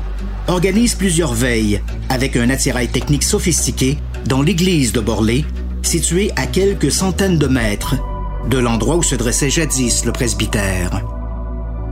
organise 0.47 0.95
plusieurs 0.95 1.35
veilles 1.35 1.83
avec 2.09 2.37
un 2.37 2.49
attirail 2.49 2.89
technique 2.89 3.25
sophistiqué 3.25 3.99
dans 4.27 4.43
l'église 4.43 4.93
de 4.93 5.01
Borley, 5.01 5.45
située 5.83 6.31
à 6.37 6.47
quelques 6.47 6.91
centaines 6.91 7.39
de 7.39 7.47
mètres 7.47 7.97
de 8.49 8.59
l'endroit 8.59 8.97
où 8.97 9.03
se 9.03 9.15
dressait 9.15 9.51
jadis 9.51 10.05
le 10.05 10.13
presbytère. 10.13 11.03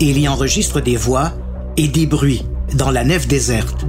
Il 0.00 0.18
y 0.18 0.28
enregistre 0.28 0.80
des 0.80 0.96
voix 0.96 1.32
et 1.76 1.88
des 1.88 2.06
bruits 2.06 2.44
dans 2.74 2.90
la 2.90 3.04
nef 3.04 3.26
déserte. 3.26 3.84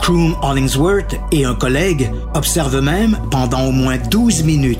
Croom 0.00 0.36
Hollingsworth 0.42 1.14
et 1.30 1.44
un 1.44 1.54
collègue 1.54 2.10
observent 2.34 2.80
même 2.80 3.18
pendant 3.30 3.66
au 3.66 3.72
moins 3.72 3.98
12 3.98 4.42
minutes 4.42 4.78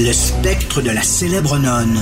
le 0.00 0.12
spectre 0.12 0.80
de 0.80 0.90
la 0.90 1.02
célèbre 1.02 1.58
nonne. 1.58 1.98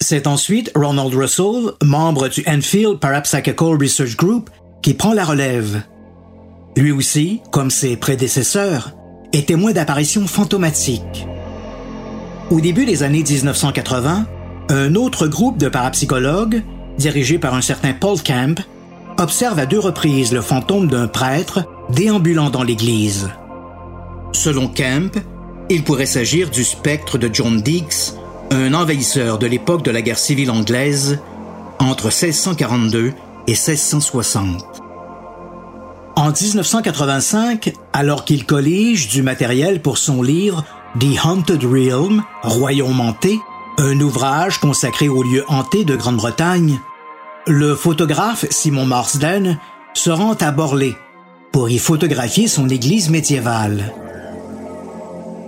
C'est 0.00 0.26
ensuite 0.26 0.72
Ronald 0.74 1.14
Russell, 1.14 1.72
membre 1.82 2.28
du 2.28 2.42
Enfield 2.46 2.98
Parapsychical 2.98 3.76
Research 3.80 4.16
Group, 4.16 4.50
qui 4.82 4.94
prend 4.94 5.12
la 5.12 5.24
relève. 5.24 5.82
Lui 6.78 6.92
aussi, 6.92 7.40
comme 7.50 7.72
ses 7.72 7.96
prédécesseurs, 7.96 8.92
est 9.32 9.48
témoin 9.48 9.72
d'apparitions 9.72 10.28
fantomatiques. 10.28 11.26
Au 12.52 12.60
début 12.60 12.86
des 12.86 13.02
années 13.02 13.24
1980, 13.24 14.26
un 14.68 14.94
autre 14.94 15.26
groupe 15.26 15.58
de 15.58 15.68
parapsychologues, 15.68 16.62
dirigé 16.96 17.40
par 17.40 17.54
un 17.54 17.62
certain 17.62 17.94
Paul 17.94 18.22
Camp, 18.22 18.62
observe 19.18 19.58
à 19.58 19.66
deux 19.66 19.80
reprises 19.80 20.32
le 20.32 20.40
fantôme 20.40 20.86
d'un 20.86 21.08
prêtre 21.08 21.64
déambulant 21.90 22.48
dans 22.48 22.62
l'église. 22.62 23.28
Selon 24.30 24.68
Camp, 24.68 25.18
il 25.70 25.82
pourrait 25.82 26.06
s'agir 26.06 26.48
du 26.48 26.62
spectre 26.62 27.18
de 27.18 27.28
John 27.32 27.60
Deeks, 27.60 28.14
un 28.52 28.72
envahisseur 28.72 29.38
de 29.38 29.48
l'époque 29.48 29.84
de 29.84 29.90
la 29.90 30.00
guerre 30.00 30.16
civile 30.16 30.52
anglaise 30.52 31.18
entre 31.80 32.04
1642 32.04 33.14
et 33.48 33.50
1660. 33.50 34.87
En 36.18 36.32
1985, 36.32 37.74
alors 37.92 38.24
qu'il 38.24 38.44
collige 38.44 39.06
du 39.06 39.22
matériel 39.22 39.80
pour 39.80 39.98
son 39.98 40.20
livre 40.20 40.64
The 40.98 41.24
Haunted 41.24 41.62
Realm, 41.62 42.24
Royaume 42.42 43.00
hanté, 43.00 43.38
un 43.78 44.00
ouvrage 44.00 44.58
consacré 44.58 45.08
aux 45.08 45.22
lieux 45.22 45.44
hantés 45.46 45.84
de 45.84 45.94
Grande-Bretagne, 45.94 46.80
le 47.46 47.76
photographe 47.76 48.46
Simon 48.50 48.84
Marsden 48.84 49.60
se 49.94 50.10
rend 50.10 50.32
à 50.32 50.50
Borley 50.50 50.96
pour 51.52 51.70
y 51.70 51.78
photographier 51.78 52.48
son 52.48 52.68
église 52.68 53.10
médiévale. 53.10 53.94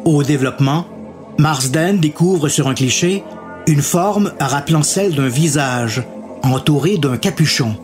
Au 0.04 0.22
développement, 0.22 0.86
Marsden 1.36 1.98
découvre 1.98 2.48
sur 2.48 2.68
un 2.68 2.74
cliché 2.74 3.24
une 3.66 3.82
forme 3.82 4.34
rappelant 4.38 4.84
celle 4.84 5.16
d'un 5.16 5.26
visage 5.26 6.04
entouré 6.44 6.96
d'un 6.96 7.16
capuchon. 7.16 7.74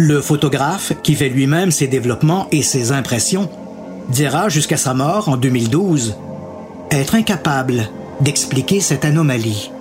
Le 0.00 0.20
photographe, 0.20 0.92
qui 1.02 1.16
fait 1.16 1.28
lui-même 1.28 1.72
ses 1.72 1.88
développements 1.88 2.46
et 2.52 2.62
ses 2.62 2.92
impressions, 2.92 3.50
dira 4.10 4.48
jusqu'à 4.48 4.76
sa 4.76 4.94
mort 4.94 5.28
en 5.28 5.36
2012 5.36 6.14
être 6.92 7.16
incapable 7.16 7.88
d'expliquer 8.20 8.78
cette 8.78 9.04
anomalie. 9.04 9.72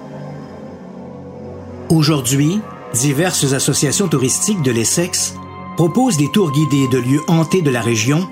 Aujourd'hui, 1.89 2.59
diverses 2.95 3.53
associations 3.53 4.07
touristiques 4.07 4.63
de 4.63 4.71
l'Essex 4.71 5.35
proposent 5.75 6.17
des 6.17 6.31
tours 6.31 6.51
guidés 6.51 6.87
de 6.91 6.97
lieux 6.97 7.21
hantés 7.27 7.61
de 7.61 7.69
la 7.69 7.81
région, 7.81 8.27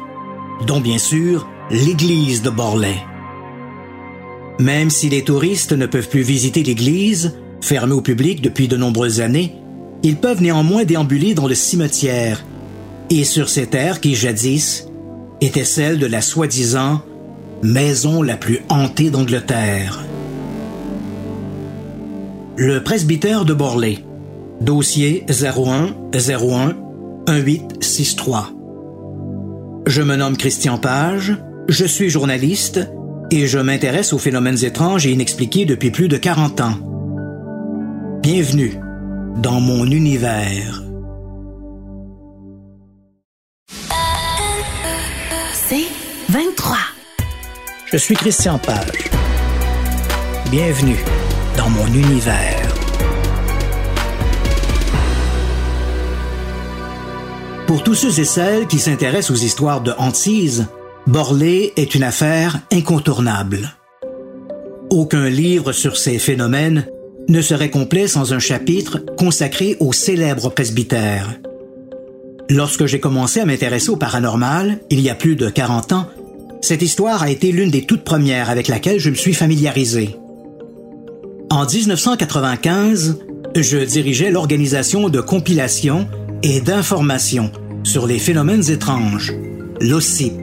dont 0.65 0.81
bien 0.81 0.97
sûr 0.97 1.47
l'église 1.69 2.41
de 2.41 2.49
Borley. 2.49 2.97
Même 4.57 4.89
si 4.89 5.07
les 5.09 5.23
touristes 5.23 5.73
ne 5.73 5.85
peuvent 5.85 6.09
plus 6.09 6.23
visiter 6.23 6.63
l'église, 6.63 7.35
fermée 7.61 7.93
au 7.93 8.01
public 8.01 8.41
depuis 8.41 8.67
de 8.67 8.75
nombreuses 8.75 9.21
années, 9.21 9.55
ils 10.05 10.17
peuvent 10.17 10.41
néanmoins 10.41 10.83
déambuler 10.83 11.33
dans 11.33 11.47
le 11.47 11.55
cimetière 11.55 12.45
et 13.09 13.23
sur 13.23 13.49
ces 13.49 13.65
terres 13.65 14.01
qui 14.01 14.13
jadis 14.13 14.87
étaient 15.41 15.63
celles 15.63 15.97
de 15.97 16.05
la 16.05 16.21
soi-disant 16.21 17.01
maison 17.63 18.21
la 18.21 18.37
plus 18.37 18.59
hantée 18.69 19.09
d'Angleterre. 19.09 20.05
Le 22.55 22.83
presbytère 22.83 23.45
de 23.45 23.55
Borley. 23.55 23.97
Dossier 24.61 25.25
01 25.27 25.95
01 26.13 26.75
1863. 27.27 28.51
Je 29.87 30.01
me 30.03 30.15
nomme 30.15 30.37
Christian 30.37 30.77
Page, 30.77 31.35
je 31.67 31.85
suis 31.85 32.11
journaliste 32.11 32.87
et 33.31 33.47
je 33.47 33.57
m'intéresse 33.57 34.13
aux 34.13 34.19
phénomènes 34.19 34.63
étranges 34.63 35.07
et 35.07 35.11
inexpliqués 35.11 35.65
depuis 35.65 35.89
plus 35.89 36.09
de 36.09 36.17
40 36.17 36.61
ans. 36.61 36.77
Bienvenue 38.21 38.79
dans 39.35 39.59
mon 39.59 39.85
univers. 39.85 40.81
C'est 45.53 45.87
23. 46.29 46.77
Je 47.87 47.97
suis 47.97 48.15
Christian 48.15 48.57
Page. 48.57 49.09
Bienvenue 50.51 50.97
dans 51.57 51.69
mon 51.69 51.87
univers. 51.87 52.61
Pour 57.67 57.83
tous 57.83 57.95
ceux 57.95 58.19
et 58.19 58.25
celles 58.25 58.67
qui 58.67 58.79
s'intéressent 58.79 59.31
aux 59.31 59.43
histoires 59.43 59.81
de 59.81 59.91
hantise, 59.97 60.67
Borley 61.07 61.73
est 61.75 61.93
une 61.95 62.03
affaire 62.03 62.59
incontournable. 62.71 63.75
Aucun 64.89 65.29
livre 65.29 65.71
sur 65.71 65.97
ces 65.97 66.19
phénomènes 66.19 66.87
ne 67.27 67.41
serait 67.41 67.69
complet 67.69 68.07
sans 68.07 68.33
un 68.33 68.39
chapitre 68.39 68.99
consacré 69.17 69.77
au 69.79 69.93
célèbre 69.93 70.49
presbytère. 70.49 71.39
Lorsque 72.49 72.85
j'ai 72.85 72.99
commencé 72.99 73.39
à 73.39 73.45
m'intéresser 73.45 73.89
au 73.89 73.95
paranormal, 73.95 74.79
il 74.89 74.99
y 74.99 75.09
a 75.09 75.15
plus 75.15 75.35
de 75.35 75.49
40 75.49 75.93
ans, 75.93 76.07
cette 76.61 76.81
histoire 76.81 77.23
a 77.23 77.29
été 77.29 77.51
l'une 77.51 77.71
des 77.71 77.85
toutes 77.85 78.03
premières 78.03 78.49
avec 78.49 78.67
laquelle 78.67 78.99
je 78.99 79.09
me 79.09 79.15
suis 79.15 79.33
familiarisé. 79.33 80.15
En 81.49 81.65
1995, 81.65 83.19
je 83.55 83.77
dirigeais 83.77 84.31
l'organisation 84.31 85.09
de 85.09 85.21
compilation 85.21 86.07
et 86.43 86.61
d'information 86.61 87.51
sur 87.83 88.07
les 88.07 88.19
phénomènes 88.19 88.69
étranges, 88.69 89.33
l'OSCIP, 89.79 90.33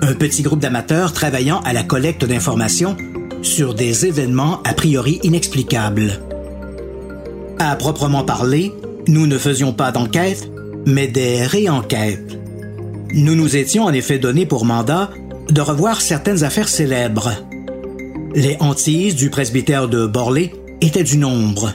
un 0.00 0.14
petit 0.14 0.42
groupe 0.42 0.60
d'amateurs 0.60 1.12
travaillant 1.12 1.60
à 1.60 1.72
la 1.72 1.84
collecte 1.84 2.24
d'informations 2.24 2.96
sur 3.42 3.74
des 3.74 4.06
événements 4.06 4.60
a 4.64 4.72
priori 4.72 5.20
inexplicables. 5.22 6.20
À 7.58 7.76
proprement 7.76 8.24
parler, 8.24 8.72
nous 9.08 9.26
ne 9.26 9.38
faisions 9.38 9.72
pas 9.72 9.92
d'enquête, 9.92 10.50
mais 10.86 11.08
des 11.08 11.44
réenquêtes. 11.44 12.38
Nous 13.12 13.34
nous 13.34 13.56
étions 13.56 13.84
en 13.84 13.92
effet 13.92 14.18
donné 14.18 14.46
pour 14.46 14.64
mandat 14.64 15.10
de 15.50 15.60
revoir 15.60 16.00
certaines 16.00 16.44
affaires 16.44 16.68
célèbres. 16.68 17.32
Les 18.34 18.56
hantises 18.60 19.16
du 19.16 19.28
presbytère 19.28 19.88
de 19.88 20.06
Borley 20.06 20.52
étaient 20.80 21.02
du 21.02 21.18
nombre. 21.18 21.72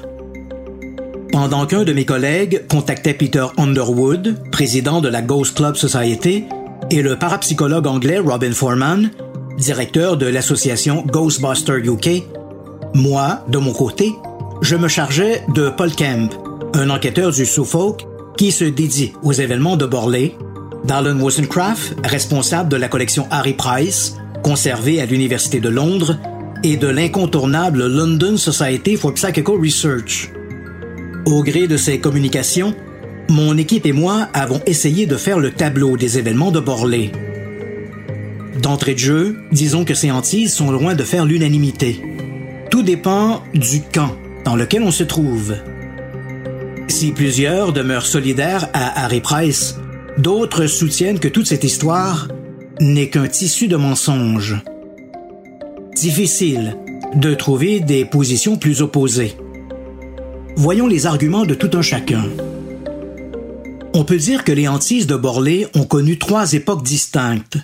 Pendant 1.32 1.68
qu'un 1.68 1.84
de 1.84 1.94
mes 1.94 2.06
collègues 2.06 2.64
contactait 2.68 3.14
Peter 3.14 3.46
Underwood, 3.58 4.38
président 4.52 5.02
de 5.02 5.10
la 5.10 5.22
Ghost 5.22 5.56
Club 5.58 5.76
Society, 5.76 6.46
et 6.90 7.02
le 7.02 7.18
parapsychologue 7.18 7.86
anglais 7.86 8.18
Robin 8.18 8.54
Foreman, 8.54 9.12
directeur 9.58 10.18
de 10.18 10.28
l'association 10.28 11.04
Ghostbuster 11.06 11.80
UK, 11.84 12.24
moi, 12.94 13.44
de 13.48 13.58
mon 13.58 13.74
côté, 13.74 14.14
je 14.62 14.76
me 14.76 14.88
chargeais 14.88 15.44
de 15.54 15.70
Paul 15.70 15.92
Kemp, 15.92 16.34
un 16.74 16.90
enquêteur 16.90 17.32
du 17.32 17.46
Suffolk 17.46 18.06
qui 18.38 18.52
se 18.52 18.66
dédie 18.66 19.14
aux 19.24 19.34
événements 19.34 19.78
de 19.78 19.86
Borley, 19.86 20.36
d'Alan 20.86 21.20
Wozencraft, 21.20 21.98
responsable 22.04 22.70
de 22.70 22.78
la 22.78 22.88
collection 22.88 23.28
Harry 23.32 23.54
Price, 23.54 24.16
conservée 24.44 25.02
à 25.02 25.06
l'Université 25.06 25.60
de 25.60 25.70
Londres, 25.70 26.18
et 26.64 26.78
de 26.78 26.88
l'incontournable 26.88 27.86
London 27.88 28.38
Society 28.38 28.96
for 28.96 29.14
Psychical 29.14 29.56
Research. 29.62 30.32
Au 31.26 31.44
gré 31.44 31.68
de 31.68 31.78
ces 31.78 32.00
communications, 32.00 32.74
mon 33.30 33.58
équipe 33.58 33.86
et 33.86 33.92
moi 33.92 34.28
avons 34.34 34.62
essayé 34.66 35.06
de 35.06 35.18
faire 35.18 35.40
le 35.40 35.52
tableau 35.52 35.98
des 35.98 36.18
événements 36.18 36.52
de 36.52 36.60
Borley. 36.60 37.12
D'entrée 38.62 38.94
de 38.94 39.00
jeu, 39.00 39.38
disons 39.52 39.86
que 39.86 39.94
ces 39.94 40.12
hantises 40.12 40.54
sont 40.54 40.72
loin 40.72 40.96
de 40.96 41.04
faire 41.04 41.26
l'unanimité. 41.26 42.02
Tout 42.72 42.82
dépend 42.82 43.44
du 43.54 43.82
camp 43.82 44.16
dans 44.46 44.56
lequel 44.56 44.84
on 44.84 44.92
se 44.92 45.04
trouve. 45.04 45.56
Si 46.88 47.12
plusieurs 47.12 47.74
demeurent 47.74 48.06
solidaires 48.06 48.70
à 48.74 49.04
Harry 49.04 49.22
Price, 49.22 49.76
d'autres 50.18 50.68
soutiennent 50.68 51.20
que 51.20 51.28
toute 51.28 51.48
cette 51.48 51.64
histoire 51.64 52.28
n'est 52.80 53.10
qu'un 53.10 53.28
tissu 53.28 53.68
de 53.68 53.76
mensonges. 53.76 54.56
Difficile 55.96 56.78
de 57.16 57.34
trouver 57.34 57.80
des 57.80 58.06
positions 58.06 58.58
plus 58.58 58.82
opposées. 58.82 59.36
Voyons 60.56 60.88
les 60.88 61.06
arguments 61.06 61.46
de 61.46 61.54
tout 61.54 61.72
un 61.74 61.82
chacun. 61.82 62.26
On 63.94 64.04
peut 64.04 64.18
dire 64.18 64.44
que 64.44 64.52
les 64.52 64.68
hantises 64.68 65.08
de 65.08 65.16
Borley 65.16 65.68
ont 65.76 65.86
connu 65.86 66.18
trois 66.18 66.54
époques 66.54 66.84
distinctes. 66.84 67.58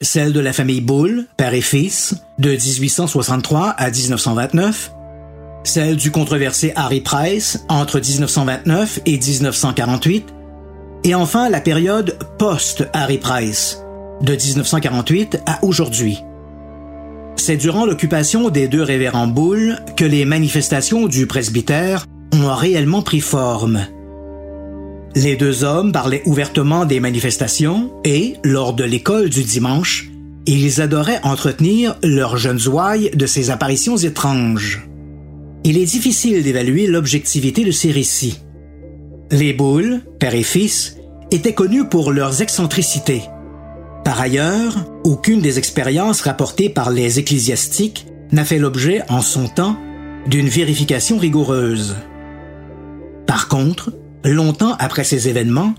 Celle 0.00 0.32
de 0.32 0.40
la 0.40 0.52
famille 0.52 0.80
Bull, 0.80 1.26
père 1.36 1.54
et 1.54 1.60
fils, 1.60 2.16
de 2.38 2.50
1863 2.50 3.68
à 3.68 3.90
1929, 3.90 4.92
celle 5.62 5.96
du 5.96 6.10
controversé 6.10 6.72
Harry 6.74 7.00
Price 7.00 7.64
entre 7.68 8.00
1929 8.00 9.00
et 9.06 9.18
1948, 9.18 10.34
et 11.04 11.14
enfin 11.14 11.48
la 11.48 11.60
période 11.60 12.18
post-Harry 12.38 13.18
Price, 13.18 13.82
de 14.20 14.32
1948 14.32 15.40
à 15.46 15.64
aujourd'hui. 15.64 16.18
C'est 17.36 17.56
durant 17.56 17.86
l'occupation 17.86 18.50
des 18.50 18.68
deux 18.68 18.82
révérends 18.82 19.28
Bull 19.28 19.78
que 19.96 20.04
les 20.04 20.24
manifestations 20.24 21.06
du 21.06 21.26
presbytère 21.26 22.06
ont 22.32 22.52
réellement 22.52 23.02
pris 23.02 23.20
forme. 23.20 23.86
Les 25.14 25.36
deux 25.36 25.64
hommes 25.64 25.92
parlaient 25.92 26.22
ouvertement 26.26 26.84
des 26.84 27.00
manifestations 27.00 27.92
et, 28.04 28.34
lors 28.42 28.72
de 28.72 28.84
l'école 28.84 29.28
du 29.28 29.44
dimanche, 29.44 30.10
ils 30.46 30.80
adoraient 30.80 31.20
entretenir 31.22 31.96
leurs 32.02 32.36
jeunes 32.36 32.66
ouailles 32.68 33.10
de 33.14 33.26
ces 33.26 33.50
apparitions 33.50 33.96
étranges 33.96 34.88
il 35.66 35.78
est 35.78 35.86
difficile 35.86 36.42
d'évaluer 36.42 36.86
l'objectivité 36.86 37.64
de 37.64 37.70
ces 37.70 37.90
récits. 37.90 38.38
Les 39.30 39.54
boules, 39.54 40.02
père 40.20 40.34
et 40.34 40.42
fils, 40.42 40.98
étaient 41.30 41.54
connus 41.54 41.86
pour 41.86 42.12
leurs 42.12 42.42
excentricités. 42.42 43.22
Par 44.04 44.20
ailleurs, 44.20 44.84
aucune 45.04 45.40
des 45.40 45.58
expériences 45.58 46.20
rapportées 46.20 46.68
par 46.68 46.90
les 46.90 47.18
ecclésiastiques 47.18 48.06
n'a 48.30 48.44
fait 48.44 48.58
l'objet, 48.58 49.00
en 49.08 49.22
son 49.22 49.48
temps, 49.48 49.78
d'une 50.26 50.48
vérification 50.48 51.16
rigoureuse. 51.16 51.96
Par 53.26 53.48
contre, 53.48 53.90
longtemps 54.24 54.74
après 54.78 55.04
ces 55.04 55.28
événements, 55.28 55.74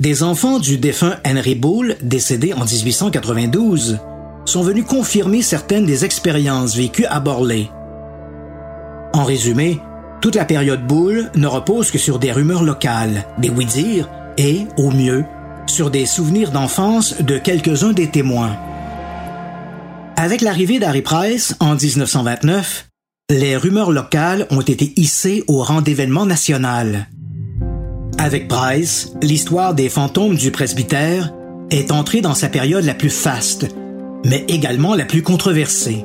des 0.00 0.22
enfants 0.22 0.58
du 0.58 0.78
défunt 0.78 1.16
Henry 1.26 1.56
Bull, 1.56 1.96
décédé 2.02 2.52
en 2.52 2.64
1892, 2.64 3.98
sont 4.44 4.62
venus 4.62 4.84
confirmer 4.84 5.42
certaines 5.42 5.84
des 5.84 6.04
expériences 6.04 6.76
vécues 6.76 7.04
à 7.06 7.20
Borley. 7.20 7.68
En 9.12 9.24
résumé, 9.24 9.80
toute 10.20 10.36
la 10.36 10.44
période 10.44 10.86
boule 10.86 11.30
ne 11.34 11.46
repose 11.46 11.90
que 11.90 11.98
sur 11.98 12.18
des 12.18 12.32
rumeurs 12.32 12.62
locales, 12.62 13.24
des 13.38 13.50
oui-dire 13.50 14.08
et, 14.36 14.66
au 14.76 14.90
mieux, 14.90 15.24
sur 15.66 15.90
des 15.90 16.06
souvenirs 16.06 16.50
d'enfance 16.50 17.20
de 17.20 17.36
quelques-uns 17.38 17.92
des 17.92 18.08
témoins. 18.08 18.56
Avec 20.16 20.40
l'arrivée 20.40 20.78
d'Harry 20.78 21.02
Price 21.02 21.56
en 21.60 21.74
1929, 21.74 22.88
les 23.30 23.56
rumeurs 23.56 23.90
locales 23.90 24.46
ont 24.50 24.62
été 24.62 24.92
hissées 24.96 25.44
au 25.46 25.62
rang 25.62 25.82
d'événement 25.82 26.26
national. 26.26 27.08
Avec 28.18 28.48
Price, 28.48 29.12
l'histoire 29.22 29.74
des 29.74 29.88
fantômes 29.88 30.34
du 30.34 30.50
presbytère 30.50 31.32
est 31.70 31.92
entrée 31.92 32.20
dans 32.20 32.34
sa 32.34 32.48
période 32.48 32.84
la 32.84 32.94
plus 32.94 33.10
faste, 33.10 33.68
mais 34.24 34.44
également 34.48 34.96
la 34.96 35.04
plus 35.04 35.22
controversée. 35.22 36.04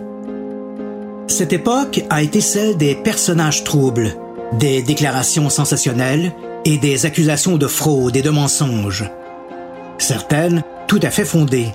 Cette 1.28 1.54
époque 1.54 2.04
a 2.12 2.22
été 2.22 2.40
celle 2.40 2.78
des 2.78 2.94
personnages 2.94 3.64
troubles, 3.64 4.16
des 4.60 4.84
déclarations 4.84 5.50
sensationnelles 5.50 6.32
et 6.66 6.78
des 6.78 7.08
accusations 7.08 7.58
de 7.58 7.66
fraude 7.66 8.16
et 8.16 8.22
de 8.22 8.30
mensonges. 8.30 9.10
Certaines 9.98 10.64
tout 10.88 11.00
à 11.02 11.10
fait 11.10 11.26
fondées. 11.26 11.70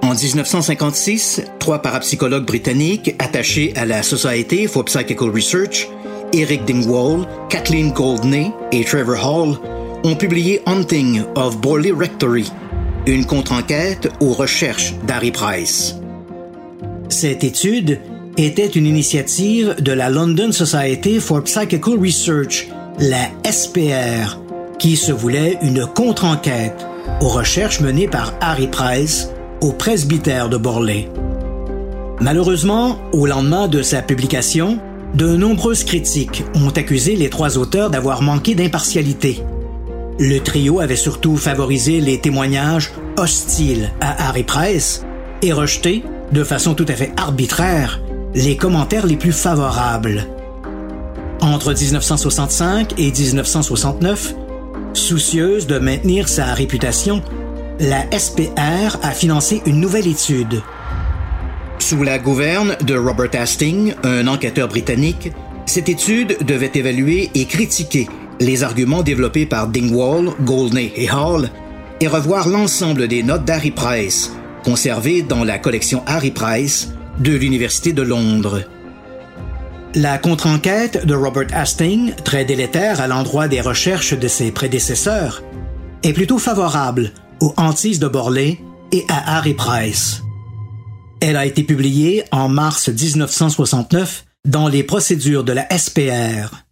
En 0.00 0.14
1956, 0.14 1.42
trois 1.58 1.82
parapsychologues 1.82 2.46
britanniques 2.46 3.14
attachés 3.18 3.74
à 3.76 3.84
la 3.84 4.02
Society 4.02 4.66
for 4.66 4.86
Psychical 4.86 5.28
Research, 5.28 5.88
Eric 6.34 6.64
Dingwall, 6.64 7.26
Kathleen 7.48 7.92
Goldney 7.92 8.50
et 8.72 8.84
Trevor 8.84 9.24
Hall, 9.24 9.56
ont 10.02 10.16
publié 10.16 10.60
Hunting 10.66 11.22
of 11.36 11.60
Borley 11.60 11.92
Rectory, 11.92 12.50
une 13.06 13.24
contre-enquête 13.24 14.08
aux 14.18 14.32
recherches 14.32 14.94
d'Harry 15.06 15.30
Price. 15.30 15.94
Cette 17.08 17.44
étude 17.44 18.00
était 18.36 18.66
une 18.66 18.86
initiative 18.86 19.76
de 19.78 19.92
la 19.92 20.10
London 20.10 20.50
Society 20.50 21.20
for 21.20 21.44
Psychical 21.44 22.00
Research, 22.00 22.68
la 22.98 23.28
SPR, 23.48 24.40
qui 24.80 24.96
se 24.96 25.12
voulait 25.12 25.56
une 25.62 25.86
contre-enquête 25.86 26.84
aux 27.20 27.28
recherches 27.28 27.80
menées 27.80 28.08
par 28.08 28.34
Harry 28.40 28.66
Price 28.66 29.28
au 29.60 29.70
presbytère 29.70 30.48
de 30.48 30.56
Borley. 30.56 31.08
Malheureusement, 32.20 32.98
au 33.12 33.24
lendemain 33.26 33.68
de 33.68 33.82
sa 33.82 34.02
publication, 34.02 34.80
de 35.14 35.36
nombreuses 35.36 35.84
critiques 35.84 36.44
ont 36.54 36.70
accusé 36.70 37.14
les 37.14 37.30
trois 37.30 37.56
auteurs 37.56 37.90
d'avoir 37.90 38.20
manqué 38.20 38.54
d'impartialité. 38.54 39.42
Le 40.18 40.38
trio 40.38 40.80
avait 40.80 40.96
surtout 40.96 41.36
favorisé 41.36 42.00
les 42.00 42.20
témoignages 42.20 42.92
hostiles 43.16 43.90
à 44.00 44.28
Harry 44.28 44.42
Price 44.42 45.04
et 45.42 45.52
rejeté, 45.52 46.04
de 46.32 46.44
façon 46.44 46.74
tout 46.74 46.86
à 46.88 46.94
fait 46.94 47.12
arbitraire, 47.16 48.00
les 48.34 48.56
commentaires 48.56 49.06
les 49.06 49.16
plus 49.16 49.32
favorables. 49.32 50.26
Entre 51.40 51.72
1965 51.72 52.98
et 52.98 53.12
1969, 53.12 54.34
soucieuse 54.94 55.66
de 55.66 55.78
maintenir 55.78 56.28
sa 56.28 56.54
réputation, 56.54 57.22
la 57.80 58.04
SPR 58.16 58.98
a 59.02 59.10
financé 59.10 59.62
une 59.66 59.80
nouvelle 59.80 60.06
étude. 60.06 60.62
Sous 61.94 62.02
la 62.02 62.18
gouverne 62.18 62.76
de 62.84 62.96
Robert 62.96 63.40
Hastings, 63.40 63.94
un 64.02 64.26
enquêteur 64.26 64.66
britannique, 64.66 65.30
cette 65.64 65.88
étude 65.88 66.36
devait 66.44 66.72
évaluer 66.74 67.30
et 67.36 67.44
critiquer 67.44 68.08
les 68.40 68.64
arguments 68.64 69.04
développés 69.04 69.46
par 69.46 69.68
Dingwall, 69.68 70.32
Goldney 70.40 70.92
et 70.96 71.08
Hall 71.08 71.50
et 72.00 72.08
revoir 72.08 72.48
l'ensemble 72.48 73.06
des 73.06 73.22
notes 73.22 73.44
d'Harry 73.44 73.70
Price, 73.70 74.32
conservées 74.64 75.22
dans 75.22 75.44
la 75.44 75.60
collection 75.60 76.02
Harry 76.06 76.32
Price 76.32 76.92
de 77.20 77.30
l'Université 77.30 77.92
de 77.92 78.02
Londres. 78.02 78.62
La 79.94 80.18
contre-enquête 80.18 81.06
de 81.06 81.14
Robert 81.14 81.46
Hastings, 81.52 82.12
très 82.24 82.44
délétère 82.44 83.00
à 83.00 83.06
l'endroit 83.06 83.46
des 83.46 83.60
recherches 83.60 84.18
de 84.18 84.26
ses 84.26 84.50
prédécesseurs, 84.50 85.44
est 86.02 86.12
plutôt 86.12 86.40
favorable 86.40 87.12
aux 87.40 87.54
hantises 87.56 88.00
de 88.00 88.08
Borley 88.08 88.58
et 88.90 89.04
à 89.08 89.36
Harry 89.36 89.54
Price. 89.54 90.23
Elle 91.26 91.38
a 91.38 91.46
été 91.46 91.62
publiée 91.62 92.22
en 92.32 92.50
mars 92.50 92.90
1969 92.90 94.26
dans 94.46 94.68
les 94.68 94.82
procédures 94.82 95.42
de 95.42 95.54
la 95.54 95.66
SPR. 95.74 96.66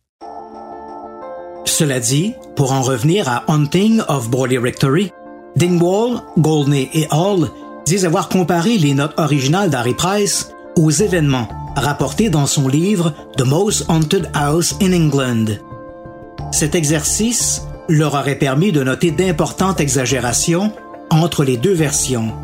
Cela 1.65 2.01
dit, 2.01 2.35
pour 2.55 2.73
en 2.73 2.83
revenir 2.83 3.31
à 3.31 3.45
Hunting 3.51 4.03
of 4.09 4.29
Borley 4.29 4.59
Rectory, 4.59 5.11
Dingwall, 5.57 6.21
Goldney 6.37 6.91
et 6.93 7.07
Hall 7.11 7.49
disent 7.87 8.05
avoir 8.05 8.29
comparé 8.29 8.77
les 8.77 8.93
notes 8.93 9.15
originales 9.17 9.71
d'Harry 9.71 9.95
Price 9.95 10.51
aux 10.77 10.91
événements 10.91 11.49
rapportés 11.75 12.29
dans 12.29 12.45
son 12.47 12.69
livre 12.69 13.15
The 13.39 13.47
Most 13.47 13.87
Haunted 13.89 14.29
House 14.35 14.75
in 14.83 14.93
England. 14.93 15.47
Cet 16.51 16.75
exercice 16.75 17.63
leur 17.89 18.13
aurait 18.13 18.39
permis 18.39 18.71
de 18.71 18.83
noter 18.83 19.13
d'importantes 19.13 19.81
exagérations 19.81 20.75
entre 21.09 21.43
les 21.43 21.57
deux 21.57 21.73
versions. 21.73 22.35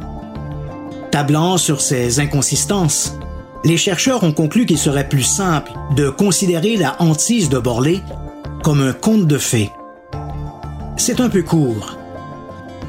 Sur 1.56 1.80
ces 1.80 2.20
inconsistances, 2.20 3.18
les 3.64 3.76
chercheurs 3.76 4.22
ont 4.22 4.32
conclu 4.32 4.66
qu'il 4.66 4.78
serait 4.78 5.08
plus 5.08 5.24
simple 5.24 5.72
de 5.96 6.10
considérer 6.10 6.76
la 6.76 6.94
hantise 7.00 7.48
de 7.48 7.58
Borley 7.58 8.00
comme 8.62 8.80
un 8.80 8.92
conte 8.92 9.26
de 9.26 9.36
fées. 9.36 9.72
C'est 10.96 11.20
un 11.20 11.28
peu 11.28 11.42
court. 11.42 11.98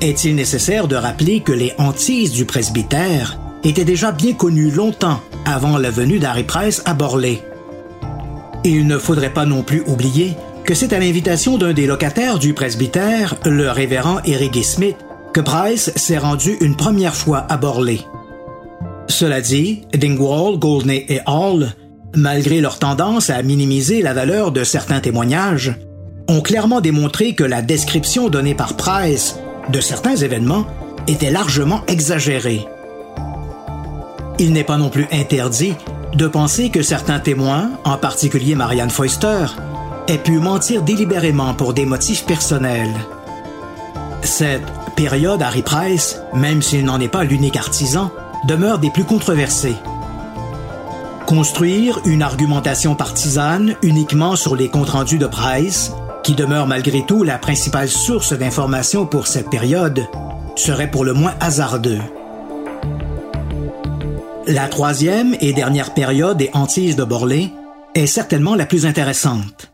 Est-il 0.01 0.35
nécessaire 0.35 0.87
de 0.87 0.95
rappeler 0.95 1.41
que 1.41 1.51
les 1.51 1.73
hantises 1.79 2.31
du 2.31 2.45
presbytère 2.45 3.39
étaient 3.63 3.83
déjà 3.83 4.11
bien 4.11 4.33
connues 4.33 4.69
longtemps 4.69 5.21
avant 5.45 5.79
la 5.79 5.89
venue 5.89 6.19
d'Harry 6.19 6.43
Price 6.43 6.83
à 6.85 6.93
Borley? 6.93 7.43
Il 8.63 8.85
ne 8.85 8.99
faudrait 8.99 9.33
pas 9.33 9.45
non 9.45 9.63
plus 9.63 9.81
oublier 9.87 10.35
que 10.65 10.75
c'est 10.75 10.93
à 10.93 10.99
l'invitation 10.99 11.57
d'un 11.57 11.73
des 11.73 11.87
locataires 11.87 12.37
du 12.37 12.53
presbytère, 12.53 13.35
le 13.45 13.71
révérend 13.71 14.19
Eric 14.23 14.63
Smith, 14.63 14.97
que 15.33 15.41
Price 15.41 15.91
s'est 15.95 16.19
rendu 16.19 16.57
une 16.61 16.75
première 16.75 17.15
fois 17.15 17.47
à 17.49 17.57
Borley. 17.57 18.01
Cela 19.19 19.41
dit, 19.41 19.81
Dingwall, 19.93 20.57
Goldney 20.57 21.05
et 21.09 21.19
Hall, 21.27 21.73
malgré 22.15 22.61
leur 22.61 22.79
tendance 22.79 23.29
à 23.29 23.43
minimiser 23.43 24.01
la 24.01 24.13
valeur 24.13 24.53
de 24.53 24.63
certains 24.63 25.01
témoignages, 25.01 25.75
ont 26.29 26.39
clairement 26.39 26.79
démontré 26.79 27.33
que 27.35 27.43
la 27.43 27.61
description 27.61 28.29
donnée 28.29 28.55
par 28.55 28.77
Price 28.77 29.37
de 29.73 29.81
certains 29.81 30.15
événements 30.15 30.65
était 31.09 31.31
largement 31.31 31.81
exagérée. 31.89 32.65
Il 34.39 34.53
n'est 34.53 34.63
pas 34.63 34.77
non 34.77 34.87
plus 34.87 35.05
interdit 35.11 35.73
de 36.13 36.27
penser 36.27 36.69
que 36.69 36.81
certains 36.81 37.19
témoins, 37.19 37.71
en 37.83 37.97
particulier 37.97 38.55
Marianne 38.55 38.89
Foister, 38.89 39.47
aient 40.07 40.17
pu 40.17 40.39
mentir 40.39 40.81
délibérément 40.81 41.53
pour 41.55 41.73
des 41.73 41.85
motifs 41.85 42.25
personnels. 42.25 42.95
Cette 44.21 44.63
période 44.95 45.41
Harry 45.41 45.61
Price, 45.61 46.21
même 46.33 46.61
s'il 46.61 46.85
n'en 46.85 47.01
est 47.01 47.09
pas 47.09 47.25
l'unique 47.25 47.57
artisan, 47.57 48.11
demeure 48.47 48.79
des 48.79 48.89
plus 48.89 49.03
controversées. 49.03 49.75
Construire 51.25 51.99
une 52.05 52.23
argumentation 52.23 52.95
partisane 52.95 53.75
uniquement 53.83 54.35
sur 54.35 54.55
les 54.55 54.69
comptes 54.69 54.89
rendus 54.89 55.19
de 55.19 55.27
Price, 55.27 55.91
qui 56.23 56.33
demeure 56.33 56.67
malgré 56.67 57.05
tout 57.05 57.23
la 57.23 57.37
principale 57.37 57.89
source 57.89 58.33
d'information 58.33 59.05
pour 59.05 59.27
cette 59.27 59.49
période, 59.49 60.07
serait 60.55 60.89
pour 60.89 61.05
le 61.05 61.13
moins 61.13 61.35
hasardeux. 61.39 61.99
La 64.47 64.67
troisième 64.67 65.35
et 65.41 65.53
dernière 65.53 65.93
période 65.93 66.37
des 66.37 66.49
hantises 66.53 66.95
de 66.95 67.03
Borley 67.03 67.51
est 67.93 68.07
certainement 68.07 68.55
la 68.55 68.65
plus 68.65 68.85
intéressante. 68.85 69.71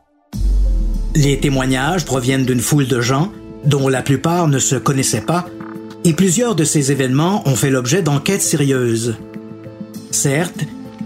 Les 1.15 1.39
témoignages 1.39 2.03
proviennent 2.03 2.45
d'une 2.45 2.59
foule 2.59 2.87
de 2.87 2.99
gens 2.99 3.31
dont 3.63 3.87
la 3.87 4.01
plupart 4.01 4.47
ne 4.47 4.59
se 4.59 4.75
connaissaient 4.75 5.21
pas, 5.21 5.45
et 6.05 6.13
plusieurs 6.13 6.53
de 6.53 6.63
ces 6.63 6.91
événements 6.91 7.41
ont 7.49 7.55
fait 7.55 7.71
l'objet 7.71 8.03
d'enquêtes 8.03 8.43
sérieuses. 8.43 9.15
Certes, 10.11 10.63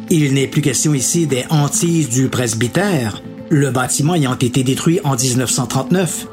il 0.10 0.34
n'est 0.34 0.48
plus 0.48 0.62
question 0.62 0.94
ici 0.94 1.26
des 1.26 1.46
hantises 1.50 2.10
du 2.10 2.28
presbytère, 2.28 3.24
le 3.50 3.72
bâtiment 3.72 4.16
ayant 4.16 4.38
été 4.38 4.62
détruit 4.62 5.00
en 5.06 5.16
1939, 5.16 6.28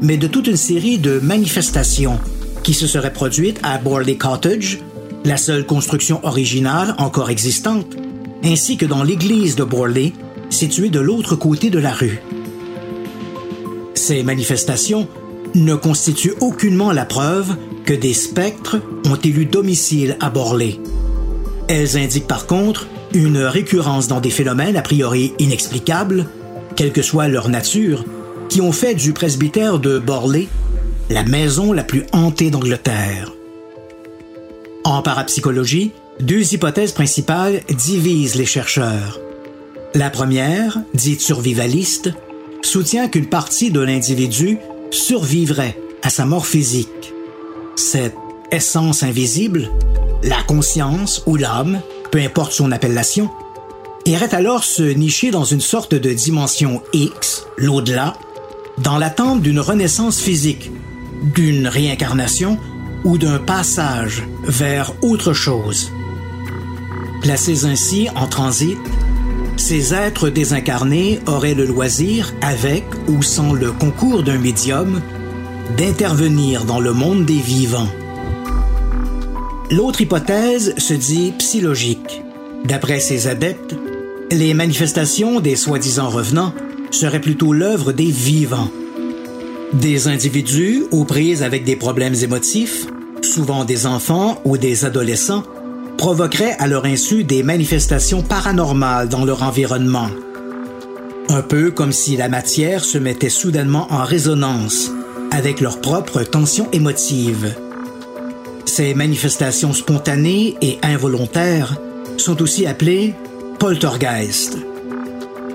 mais 0.00 0.16
de 0.16 0.26
toute 0.26 0.46
une 0.46 0.56
série 0.56 0.98
de 0.98 1.20
manifestations 1.20 2.18
qui 2.62 2.72
se 2.72 2.86
seraient 2.86 3.12
produites 3.12 3.60
à 3.62 3.76
Borley 3.76 4.16
Cottage, 4.16 4.78
la 5.26 5.36
seule 5.36 5.66
construction 5.66 6.24
originale 6.24 6.94
encore 6.96 7.28
existante, 7.28 7.96
ainsi 8.42 8.78
que 8.78 8.86
dans 8.86 9.02
l'église 9.02 9.56
de 9.56 9.64
Borley, 9.64 10.14
située 10.48 10.88
de 10.88 11.00
l'autre 11.00 11.36
côté 11.36 11.68
de 11.68 11.78
la 11.78 11.92
rue. 11.92 12.22
Ces 13.94 14.22
manifestations 14.22 15.06
ne 15.56 15.74
constitue 15.74 16.34
aucunement 16.40 16.92
la 16.92 17.04
preuve 17.04 17.56
que 17.84 17.94
des 17.94 18.14
spectres 18.14 18.76
ont 19.06 19.16
élu 19.16 19.46
domicile 19.46 20.16
à 20.20 20.30
Borley. 20.30 20.78
Elles 21.68 21.96
indiquent 21.96 22.26
par 22.26 22.46
contre 22.46 22.86
une 23.14 23.38
récurrence 23.38 24.06
dans 24.06 24.20
des 24.20 24.30
phénomènes 24.30 24.76
a 24.76 24.82
priori 24.82 25.32
inexplicables, 25.38 26.26
quelle 26.76 26.92
que 26.92 27.02
soit 27.02 27.28
leur 27.28 27.48
nature, 27.48 28.04
qui 28.48 28.60
ont 28.60 28.72
fait 28.72 28.94
du 28.94 29.12
presbytère 29.12 29.78
de 29.78 29.98
Borley 29.98 30.48
la 31.08 31.24
maison 31.24 31.72
la 31.72 31.84
plus 31.84 32.04
hantée 32.12 32.50
d'Angleterre. 32.50 33.32
En 34.84 35.02
parapsychologie, 35.02 35.92
deux 36.20 36.54
hypothèses 36.54 36.92
principales 36.92 37.62
divisent 37.70 38.34
les 38.34 38.46
chercheurs. 38.46 39.20
La 39.94 40.10
première, 40.10 40.78
dite 40.94 41.20
survivaliste, 41.20 42.10
soutient 42.62 43.08
qu'une 43.08 43.28
partie 43.28 43.70
de 43.70 43.80
l'individu 43.80 44.58
survivrait 44.90 45.78
à 46.02 46.10
sa 46.10 46.24
mort 46.24 46.46
physique. 46.46 47.12
Cette 47.76 48.16
essence 48.50 49.02
invisible, 49.02 49.70
la 50.22 50.42
conscience 50.42 51.22
ou 51.26 51.36
l'âme, 51.36 51.80
peu 52.10 52.18
importe 52.20 52.52
son 52.52 52.72
appellation, 52.72 53.30
irait 54.04 54.34
alors 54.34 54.64
se 54.64 54.82
nicher 54.82 55.30
dans 55.30 55.44
une 55.44 55.60
sorte 55.60 55.94
de 55.94 56.12
dimension 56.12 56.82
X, 56.92 57.46
l'au-delà, 57.56 58.14
dans 58.78 58.98
l'attente 58.98 59.42
d'une 59.42 59.60
renaissance 59.60 60.20
physique, 60.20 60.70
d'une 61.34 61.66
réincarnation 61.66 62.58
ou 63.04 63.18
d'un 63.18 63.38
passage 63.38 64.22
vers 64.44 64.92
autre 65.02 65.32
chose. 65.32 65.90
Placés 67.22 67.64
ainsi 67.64 68.08
en 68.14 68.26
transit, 68.26 68.78
ces 69.56 69.94
êtres 69.94 70.28
désincarnés 70.28 71.20
auraient 71.26 71.54
le 71.54 71.64
loisir, 71.64 72.34
avec 72.42 72.84
ou 73.08 73.22
sans 73.22 73.52
le 73.52 73.72
concours 73.72 74.22
d'un 74.22 74.38
médium, 74.38 75.00
d'intervenir 75.76 76.64
dans 76.64 76.80
le 76.80 76.92
monde 76.92 77.24
des 77.24 77.38
vivants. 77.38 77.88
L'autre 79.70 80.02
hypothèse 80.02 80.74
se 80.76 80.94
dit 80.94 81.32
psychologique. 81.38 82.22
D'après 82.64 83.00
ces 83.00 83.26
adeptes, 83.26 83.74
les 84.30 84.54
manifestations 84.54 85.40
des 85.40 85.56
soi-disant 85.56 86.08
revenants 86.08 86.52
seraient 86.90 87.20
plutôt 87.20 87.52
l'œuvre 87.52 87.92
des 87.92 88.10
vivants. 88.10 88.70
Des 89.72 90.06
individus 90.06 90.84
aux 90.92 91.04
prises 91.04 91.42
avec 91.42 91.64
des 91.64 91.76
problèmes 91.76 92.14
émotifs, 92.14 92.86
souvent 93.22 93.64
des 93.64 93.86
enfants 93.86 94.40
ou 94.44 94.56
des 94.58 94.84
adolescents, 94.84 95.42
provoqueraient 95.96 96.56
à 96.58 96.66
leur 96.66 96.84
insu 96.84 97.24
des 97.24 97.42
manifestations 97.42 98.22
paranormales 98.22 99.08
dans 99.08 99.24
leur 99.24 99.42
environnement. 99.42 100.08
Un 101.28 101.42
peu 101.42 101.70
comme 101.70 101.92
si 101.92 102.16
la 102.16 102.28
matière 102.28 102.84
se 102.84 102.98
mettait 102.98 103.28
soudainement 103.28 103.88
en 103.90 104.04
résonance 104.04 104.90
avec 105.30 105.60
leur 105.60 105.80
propre 105.80 106.22
tension 106.22 106.68
émotive. 106.72 107.54
Ces 108.64 108.94
manifestations 108.94 109.72
spontanées 109.72 110.56
et 110.60 110.78
involontaires 110.82 111.76
sont 112.16 112.40
aussi 112.42 112.66
appelées 112.66 113.14
poltergeist. 113.58 114.58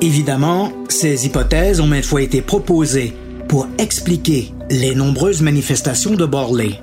Évidemment, 0.02 0.74
ces 0.90 1.26
hypothèses 1.26 1.80
ont 1.80 1.88
maintes 1.88 2.06
fois 2.06 2.22
été 2.22 2.42
proposées 2.42 3.14
pour 3.48 3.68
expliquer 3.78 4.52
les 4.70 4.96
nombreuses 4.96 5.42
manifestations 5.42 6.16
de 6.16 6.26
Borley. 6.26 6.80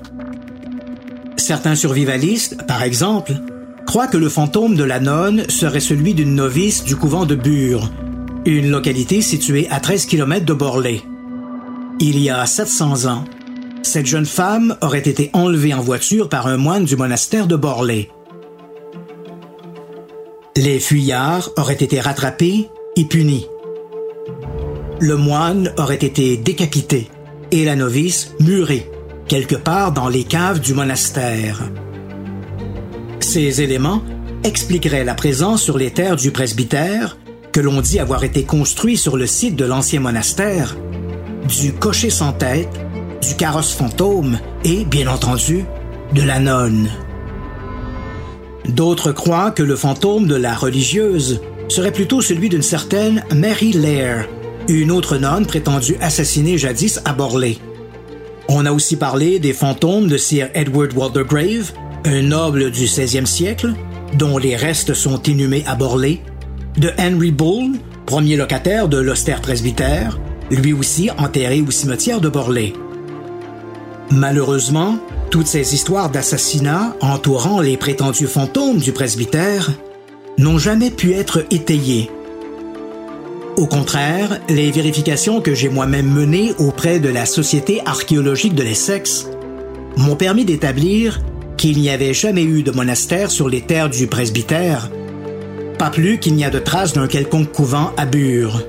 Certains 1.35 1.75
survivalistes, 1.75 2.65
par 2.67 2.83
exemple, 2.83 3.33
croient 3.89 4.05
que 4.05 4.17
le 4.17 4.29
fantôme 4.29 4.75
de 4.75 4.83
la 4.83 4.99
nonne 4.99 5.49
serait 5.49 5.79
celui 5.79 6.13
d'une 6.13 6.35
novice 6.35 6.83
du 6.83 6.95
couvent 6.95 7.25
de 7.25 7.33
Bure, 7.33 7.89
une 8.45 8.69
localité 8.69 9.23
située 9.23 9.67
à 9.71 9.79
13 9.79 10.05
km 10.05 10.45
de 10.45 10.53
Borley. 10.53 11.01
Il 11.99 12.19
y 12.19 12.29
a 12.29 12.45
700 12.45 13.07
ans, 13.09 13.25
cette 13.81 14.05
jeune 14.05 14.27
femme 14.27 14.77
aurait 14.83 14.99
été 14.99 15.31
enlevée 15.33 15.73
en 15.73 15.81
voiture 15.81 16.29
par 16.29 16.45
un 16.45 16.57
moine 16.57 16.85
du 16.85 16.97
monastère 16.97 17.47
de 17.47 17.55
Borley. 17.55 18.11
Les 20.55 20.79
fuyards 20.79 21.49
auraient 21.57 21.73
été 21.73 21.99
rattrapés 21.99 22.69
et 22.95 23.05
punis. 23.05 23.47
Le 24.99 25.17
moine 25.17 25.73
aurait 25.79 25.95
été 25.95 26.37
décapité 26.37 27.09
et 27.49 27.65
la 27.65 27.75
novice 27.75 28.35
murée 28.39 28.87
quelque 29.27 29.55
part 29.55 29.93
dans 29.93 30.09
les 30.09 30.25
caves 30.25 30.59
du 30.59 30.75
monastère. 30.75 31.63
Ces 33.19 33.61
éléments 33.61 34.01
expliqueraient 34.43 35.03
la 35.03 35.13
présence 35.13 35.61
sur 35.61 35.77
les 35.77 35.91
terres 35.91 36.15
du 36.15 36.31
presbytère, 36.31 37.17
que 37.51 37.59
l'on 37.59 37.81
dit 37.81 37.99
avoir 37.99 38.23
été 38.23 38.43
construit 38.43 38.97
sur 38.97 39.17
le 39.17 39.27
site 39.27 39.55
de 39.55 39.65
l'ancien 39.65 39.99
monastère, 39.99 40.77
du 41.47 41.73
cocher 41.73 42.09
sans 42.09 42.31
tête, 42.31 42.69
du 43.21 43.35
carrosse 43.35 43.73
fantôme 43.73 44.39
et, 44.63 44.85
bien 44.85 45.07
entendu, 45.07 45.65
de 46.13 46.21
la 46.21 46.39
nonne. 46.39 46.89
D'autres 48.67 49.11
croient 49.11 49.51
que 49.51 49.63
le 49.63 49.75
fantôme 49.75 50.27
de 50.27 50.35
la 50.35 50.53
religieuse 50.53 51.41
serait 51.67 51.91
plutôt 51.91 52.21
celui 52.21 52.49
d'une 52.49 52.61
certaine 52.61 53.23
Mary 53.35 53.73
Lair, 53.73 54.27
une 54.67 54.91
autre 54.91 55.17
nonne 55.17 55.45
prétendue 55.45 55.97
assassinée 56.01 56.57
jadis 56.57 56.99
à 57.05 57.13
Borley. 57.13 57.57
On 58.47 58.65
a 58.65 58.71
aussi 58.71 58.95
parlé 58.95 59.39
des 59.39 59.53
fantômes 59.53 60.07
de 60.07 60.17
Sir 60.17 60.49
Edward 60.53 60.93
Waldegrave, 60.95 61.73
un 62.05 62.21
noble 62.21 62.71
du 62.71 62.85
16e 62.85 63.25
siècle, 63.25 63.73
dont 64.17 64.37
les 64.37 64.55
restes 64.55 64.93
sont 64.93 65.21
inhumés 65.23 65.63
à 65.67 65.75
Borley, 65.75 66.21
de 66.77 66.91
Henry 66.97 67.31
Bull, 67.31 67.73
premier 68.05 68.35
locataire 68.35 68.87
de 68.87 68.97
l'austère 68.97 69.41
presbytère, 69.41 70.19
lui 70.49 70.73
aussi 70.73 71.09
enterré 71.17 71.61
au 71.61 71.71
cimetière 71.71 72.21
de 72.21 72.29
Borley. 72.29 72.73
Malheureusement, 74.11 74.97
toutes 75.29 75.47
ces 75.47 75.75
histoires 75.75 76.09
d'assassinats 76.09 76.95
entourant 77.01 77.61
les 77.61 77.77
prétendus 77.77 78.27
fantômes 78.27 78.79
du 78.79 78.91
presbytère 78.91 79.69
n'ont 80.37 80.57
jamais 80.57 80.89
pu 80.89 81.13
être 81.13 81.45
étayées. 81.51 82.09
Au 83.57 83.67
contraire, 83.67 84.39
les 84.47 84.71
vérifications 84.71 85.41
que 85.41 85.53
j'ai 85.53 85.69
moi-même 85.69 86.09
menées 86.09 86.53
auprès 86.57 86.99
de 86.99 87.09
la 87.09 87.25
Société 87.25 87.81
archéologique 87.85 88.55
de 88.55 88.63
l'Essex 88.63 89.27
m'ont 89.97 90.15
permis 90.15 90.45
d'établir 90.45 91.19
qu'il 91.59 91.81
n'y 91.81 91.89
avait 91.89 92.13
jamais 92.13 92.43
eu 92.43 92.63
de 92.63 92.71
monastère 92.71 93.29
sur 93.29 93.49
les 93.49 93.59
terres 93.59 93.89
du 93.89 94.07
presbytère, 94.07 94.89
pas 95.77 95.89
plus 95.89 96.17
qu'il 96.17 96.35
n'y 96.35 96.45
a 96.45 96.49
de 96.49 96.57
traces 96.57 96.93
d'un 96.93 97.09
quelconque 97.09 97.51
couvent 97.51 97.91
à 97.97 98.05
Bure. 98.05 98.63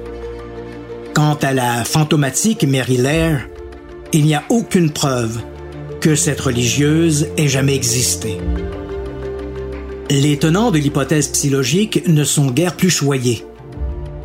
Quant 1.14 1.38
à 1.40 1.52
la 1.52 1.84
fantomatique 1.84 2.64
Mary 2.64 2.96
Lair, 2.96 3.48
il 4.12 4.24
n'y 4.24 4.34
a 4.34 4.42
aucune 4.48 4.90
preuve 4.90 5.40
que 6.00 6.16
cette 6.16 6.40
religieuse 6.40 7.28
ait 7.36 7.46
jamais 7.46 7.76
existé. 7.76 8.38
Les 10.10 10.36
tenants 10.36 10.72
de 10.72 10.78
l'hypothèse 10.78 11.28
psychologique 11.28 12.08
ne 12.08 12.24
sont 12.24 12.50
guère 12.50 12.76
plus 12.76 12.90
choyés. 12.90 13.44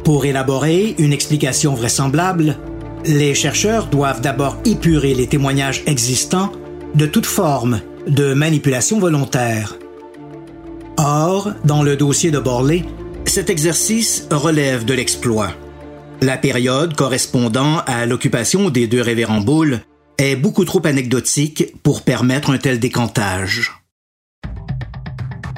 Pour 0.03 0.25
élaborer 0.25 0.95
une 0.97 1.13
explication 1.13 1.75
vraisemblable, 1.75 2.57
les 3.05 3.35
chercheurs 3.35 3.85
doivent 3.85 4.21
d'abord 4.21 4.57
épurer 4.65 5.13
les 5.13 5.27
témoignages 5.27 5.83
existants 5.85 6.51
de 6.95 7.05
toute 7.05 7.27
forme 7.27 7.81
de 8.07 8.33
manipulation 8.33 8.99
volontaire. 8.99 9.77
Or, 10.97 11.51
dans 11.63 11.83
le 11.83 11.95
dossier 11.95 12.31
de 12.31 12.39
Borley, 12.39 12.85
cet 13.25 13.49
exercice 13.49 14.27
relève 14.31 14.85
de 14.85 14.93
l'exploit. 14.93 15.51
La 16.21 16.37
période 16.37 16.95
correspondant 16.95 17.79
à 17.85 18.05
l'occupation 18.05 18.69
des 18.69 18.87
deux 18.87 19.01
révérends 19.01 19.41
Boulle 19.41 19.81
est 20.17 20.35
beaucoup 20.35 20.63
trop 20.63 20.85
anecdotique 20.85 21.73
pour 21.83 22.03
permettre 22.03 22.51
un 22.51 22.57
tel 22.57 22.79
décantage. 22.79 23.73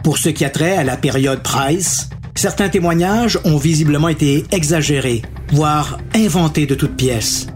Pour 0.03 0.17
ce 0.17 0.29
qui 0.29 0.45
a 0.45 0.49
trait 0.49 0.75
à 0.75 0.83
la 0.83 0.97
période 0.97 1.43
Price, 1.43 2.09
certains 2.33 2.69
témoignages 2.69 3.39
ont 3.43 3.57
visiblement 3.57 4.07
été 4.07 4.45
exagérés, 4.51 5.21
voire 5.51 5.99
inventés 6.15 6.65
de 6.65 6.75
toutes 6.75 6.95
pièces. 6.95 7.47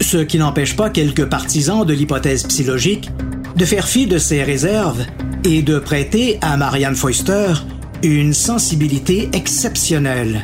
Ce 0.00 0.18
qui 0.18 0.38
n'empêche 0.38 0.76
pas 0.76 0.90
quelques 0.90 1.26
partisans 1.26 1.84
de 1.84 1.92
l'hypothèse 1.92 2.44
psychologique 2.44 3.10
de 3.56 3.64
faire 3.64 3.88
fi 3.88 4.06
de 4.06 4.18
ces 4.18 4.42
réserves 4.42 5.04
et 5.44 5.62
de 5.62 5.78
prêter 5.78 6.38
à 6.42 6.56
Marianne 6.56 6.94
Foister 6.94 7.54
une 8.02 8.34
sensibilité 8.34 9.30
exceptionnelle. 9.32 10.42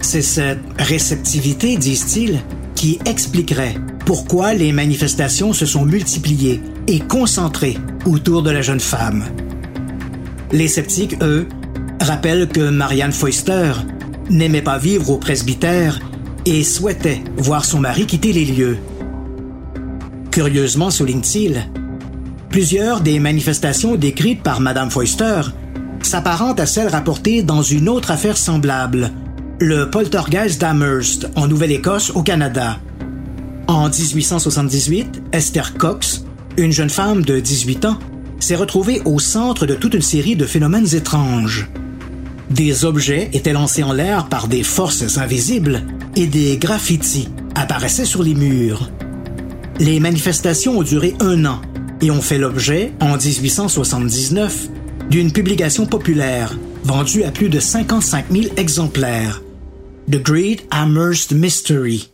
C'est 0.00 0.22
cette 0.22 0.60
réceptivité, 0.78 1.76
disent-ils, 1.76 2.40
qui 2.74 2.98
expliquerait 3.06 3.76
pourquoi 4.04 4.52
les 4.52 4.72
manifestations 4.72 5.52
se 5.52 5.64
sont 5.64 5.86
multipliées 5.86 6.60
et 6.86 7.00
concentrées 7.00 7.78
autour 8.04 8.42
de 8.42 8.50
la 8.50 8.60
jeune 8.60 8.80
femme. 8.80 9.24
Les 10.50 10.68
sceptiques, 10.68 11.16
eux, 11.22 11.48
rappellent 12.00 12.48
que 12.48 12.68
Marianne 12.68 13.12
Foister 13.12 13.72
n'aimait 14.28 14.62
pas 14.62 14.78
vivre 14.78 15.10
au 15.10 15.18
presbytère 15.18 16.00
et 16.44 16.62
souhaitait 16.64 17.22
voir 17.36 17.64
son 17.64 17.80
mari 17.80 18.06
quitter 18.06 18.32
les 18.32 18.44
lieux. 18.44 18.76
Curieusement, 20.30 20.90
souligne-t-il, 20.90 21.68
plusieurs 22.52 23.00
des 23.00 23.18
manifestations 23.18 23.96
décrites 23.96 24.42
par 24.42 24.60
Madame 24.60 24.90
Foister 24.90 25.40
s'apparentent 26.02 26.60
à 26.60 26.66
celles 26.66 26.88
rapportées 26.88 27.42
dans 27.42 27.62
une 27.62 27.88
autre 27.88 28.10
affaire 28.10 28.36
semblable, 28.36 29.10
le 29.58 29.88
poltergeist 29.88 30.60
d'Amherst, 30.60 31.30
en 31.34 31.48
Nouvelle-Écosse, 31.48 32.10
au 32.10 32.22
Canada. 32.22 32.78
En 33.68 33.88
1878, 33.88 35.22
Esther 35.32 35.72
Cox, 35.78 36.26
une 36.58 36.72
jeune 36.72 36.90
femme 36.90 37.24
de 37.24 37.40
18 37.40 37.86
ans, 37.86 37.98
s'est 38.38 38.56
retrouvée 38.56 39.00
au 39.06 39.18
centre 39.18 39.64
de 39.64 39.74
toute 39.74 39.94
une 39.94 40.02
série 40.02 40.36
de 40.36 40.44
phénomènes 40.44 40.94
étranges. 40.94 41.70
Des 42.50 42.84
objets 42.84 43.30
étaient 43.32 43.54
lancés 43.54 43.82
en 43.82 43.94
l'air 43.94 44.26
par 44.26 44.46
des 44.46 44.62
forces 44.62 45.16
invisibles 45.16 45.80
et 46.16 46.26
des 46.26 46.58
graffitis 46.58 47.30
apparaissaient 47.54 48.04
sur 48.04 48.22
les 48.22 48.34
murs. 48.34 48.90
Les 49.80 50.00
manifestations 50.00 50.78
ont 50.78 50.82
duré 50.82 51.14
un 51.20 51.46
an 51.46 51.62
et 52.02 52.10
ont 52.10 52.20
fait 52.20 52.38
l'objet, 52.38 52.92
en 53.00 53.16
1879, 53.16 54.68
d'une 55.08 55.32
publication 55.32 55.86
populaire 55.86 56.58
vendue 56.84 57.22
à 57.22 57.30
plus 57.30 57.48
de 57.48 57.60
55 57.60 58.26
000 58.30 58.54
exemplaires. 58.56 59.42
The 60.10 60.20
Great 60.22 60.66
Amherst 60.70 61.32
Mystery. 61.32 62.10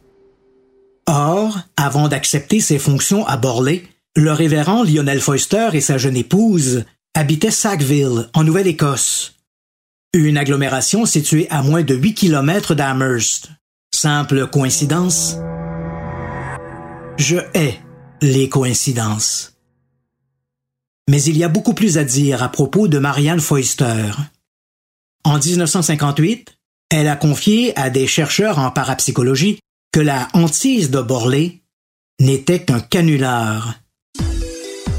Or, 1.07 1.59
avant 1.77 2.09
d'accepter 2.09 2.61
ses 2.61 2.79
fonctions 2.79 3.27
à 3.27 3.38
Borley, 3.38 3.83
le 4.14 4.33
révérend 4.33 4.85
Lionel 4.85 5.20
Foister 5.20 5.70
et 5.72 5.81
sa 5.81 5.96
jeune 5.96 6.16
épouse 6.16 6.85
habitaient 7.14 7.51
Sackville, 7.51 8.29
en 8.35 8.44
Nouvelle-Écosse. 8.44 9.37
Une 10.12 10.37
agglomération 10.37 11.07
située 11.07 11.46
à 11.51 11.62
moins 11.62 11.83
de 11.83 11.94
8 11.94 12.14
km 12.14 12.74
d'Amherst. 12.74 13.48
Simple 13.94 14.46
coïncidence? 14.48 15.37
Je 17.16 17.38
hais 17.55 17.79
les 18.20 18.48
coïncidences. 18.48 19.58
Mais 21.09 21.23
il 21.23 21.38
y 21.38 21.42
a 21.42 21.49
beaucoup 21.49 21.73
plus 21.73 21.97
à 21.97 22.05
dire 22.05 22.42
à 22.42 22.51
propos 22.51 22.87
de 22.87 22.99
Marianne 22.99 23.40
Foister. 23.40 24.11
En 25.25 25.38
1958, 25.38 26.55
elle 26.90 27.09
a 27.09 27.16
confié 27.16 27.77
à 27.79 27.88
des 27.88 28.07
chercheurs 28.07 28.59
en 28.59 28.71
parapsychologie 28.71 29.59
que 29.90 30.01
la 30.01 30.29
hantise 30.35 30.90
de 30.90 31.01
Borley 31.01 31.61
n'était 32.21 32.61
qu'un 32.61 32.81
canular. 32.81 33.75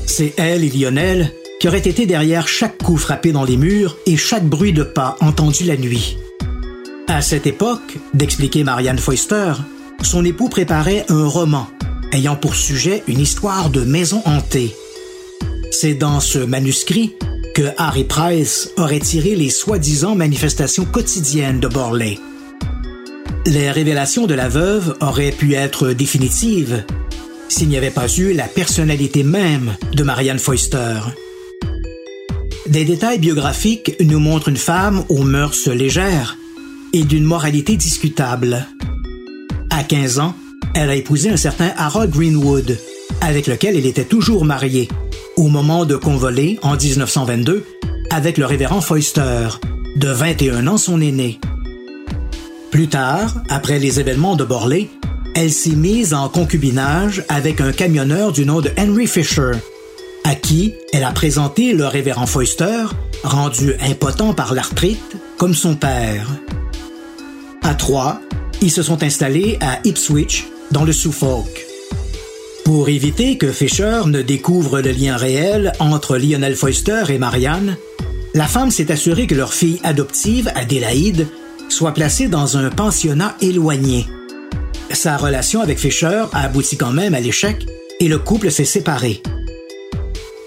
C'est 0.08 0.34
elle 0.38 0.64
et 0.64 0.70
Lionel 0.70 1.32
qui 1.60 1.68
auraient 1.68 1.78
été 1.78 2.08
derrière 2.08 2.48
chaque 2.48 2.78
coup 2.80 2.98
frappé 2.98 3.32
dans 3.32 3.44
les 3.44 3.58
murs 3.58 3.96
et 4.08 4.18
chaque 4.18 4.46
bruit 4.46 4.74
de 4.74 4.84
pas 4.84 5.16
entendu 5.22 5.66
la 5.66 5.78
nuit. 5.78 6.18
À 7.08 7.22
cette 7.22 7.46
époque, 7.46 7.98
d'expliquer 8.16 8.64
Marianne 8.64 8.98
Foister, 8.98 9.54
son 10.02 10.26
époux 10.26 10.50
préparait 10.50 11.06
un 11.10 11.28
roman 11.28 11.68
ayant 12.14 12.36
pour 12.36 12.56
sujet 12.56 13.04
une 13.08 13.20
histoire 13.20 13.70
de 13.70 13.82
maison 13.82 14.24
hantée. 14.26 14.76
C'est 15.72 15.94
dans 15.94 16.20
ce 16.20 16.40
manuscrit 16.40 17.14
que 17.56 17.70
Harry 17.78 18.04
Price 18.04 18.72
aurait 18.78 19.00
tiré 19.00 19.36
les 19.36 19.50
soi-disant 19.50 20.16
manifestations 20.16 20.86
quotidiennes 20.86 21.60
de 21.60 21.68
Borley. 21.68 22.18
Les 23.46 23.72
révélations 23.72 24.28
de 24.28 24.34
la 24.34 24.50
veuve 24.50 24.96
auraient 25.02 25.32
pu 25.32 25.54
être 25.54 25.94
définitives 25.94 26.84
s'il 27.48 27.70
n'y 27.70 27.78
avait 27.78 27.90
pas 27.90 28.08
eu 28.08 28.34
la 28.34 28.48
personnalité 28.48 29.24
même 29.24 29.76
de 29.94 30.04
Marianne 30.04 30.40
Foister. 30.40 31.00
Des 32.68 32.86
détails 32.86 33.20
biographiques 33.20 33.96
nous 34.02 34.20
montrent 34.20 34.50
une 34.50 34.58
femme 34.58 35.04
aux 35.10 35.24
mœurs 35.24 35.68
légères 35.68 36.38
et 36.94 37.04
d'une 37.04 37.24
moralité 37.24 37.76
discutable. 37.76 38.68
À 39.70 39.84
15 39.84 40.20
ans, 40.20 40.36
elle 40.76 40.90
a 40.90 40.96
épousé 40.96 41.30
un 41.30 41.38
certain 41.38 41.72
Harold 41.78 42.12
Greenwood, 42.12 42.78
avec 43.22 43.48
lequel 43.48 43.76
elle 43.76 43.88
était 43.88 44.04
toujours 44.04 44.46
mariée, 44.46 44.88
au 45.40 45.48
moment 45.48 45.86
de 45.86 45.96
convoler 45.96 46.60
en 46.64 46.76
1922 46.76 47.66
avec 48.12 48.38
le 48.38 48.46
révérend 48.46 48.82
Foister, 48.82 49.48
de 49.96 50.10
21 50.10 50.68
ans 50.68 50.78
son 50.78 51.00
aîné. 51.00 51.40
Plus 52.72 52.90
tard, 52.90 53.36
après 53.48 53.80
les 53.80 54.02
événements 54.02 54.36
de 54.36 54.44
Borley, 54.44 54.90
elle 55.36 55.52
s'est 55.52 55.78
mise 55.78 56.14
en 56.14 56.28
concubinage 56.28 57.24
avec 57.30 57.62
un 57.62 57.72
camionneur 57.72 58.34
du 58.34 58.46
nom 58.46 58.60
de 58.60 58.70
Henry 58.78 59.08
Fisher, 59.08 59.52
à 60.26 60.36
qui 60.36 60.74
elle 60.92 61.06
a 61.06 61.12
présenté 61.12 61.72
le 61.72 61.88
révérend 61.88 62.26
Foister, 62.26 62.84
rendu 63.24 63.76
impotent 63.80 64.34
par 64.34 64.54
l'arthrite, 64.54 65.16
comme 65.38 65.54
son 65.54 65.76
père. 65.76 66.28
À 67.64 67.76
trois, 67.76 68.20
ils 68.62 68.72
se 68.72 68.84
sont 68.84 69.04
installés 69.04 69.58
à 69.62 69.80
Ipswich, 69.86 70.48
dans 70.72 70.84
le 70.84 70.92
Suffolk. 70.92 71.69
Pour 72.66 72.90
éviter 72.90 73.38
que 73.38 73.52
Fisher 73.52 74.02
ne 74.06 74.22
découvre 74.22 74.82
le 74.82 74.92
lien 74.92 75.18
réel 75.18 75.74
entre 75.80 76.18
Lionel 76.18 76.56
Foister 76.56 77.04
et 77.10 77.18
Marianne, 77.18 77.78
la 78.34 78.46
femme 78.46 78.72
s'est 78.72 78.92
assurée 78.92 79.28
que 79.28 79.36
leur 79.36 79.54
fille 79.54 79.80
adoptive, 79.84 80.52
Adélaïde, 80.56 81.28
soit 81.70 81.94
placée 81.94 82.28
dans 82.28 82.58
un 82.58 82.70
pensionnat 82.70 83.36
éloigné. 83.42 84.06
Sa 84.92 85.18
relation 85.18 85.62
avec 85.62 85.80
Fisher 85.80 86.26
a 86.32 86.44
abouti 86.44 86.78
quand 86.78 86.92
même 86.92 87.14
à 87.14 87.20
l'échec 87.20 87.66
et 88.00 88.08
le 88.08 88.20
couple 88.20 88.52
s'est 88.52 88.66
séparé. 88.66 89.22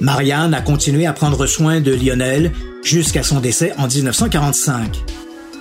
Marianne 0.00 0.54
a 0.54 0.60
continué 0.60 1.06
à 1.06 1.12
prendre 1.12 1.46
soin 1.46 1.80
de 1.80 1.92
Lionel 1.92 2.52
jusqu'à 2.82 3.22
son 3.22 3.40
décès 3.40 3.72
en 3.78 3.86
1945. 3.86 5.00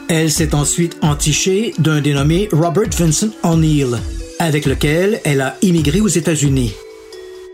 Elle 0.09 0.31
s'est 0.31 0.55
ensuite 0.55 0.97
entichée 1.01 1.73
d'un 1.77 2.01
dénommé 2.01 2.49
Robert 2.51 2.89
Vincent 2.97 3.29
O'Neill, 3.43 3.97
avec 4.41 4.65
lequel 4.65 5.21
elle 5.23 5.39
a 5.39 5.55
immigré 5.61 6.01
aux 6.01 6.07
États-Unis. 6.07 6.73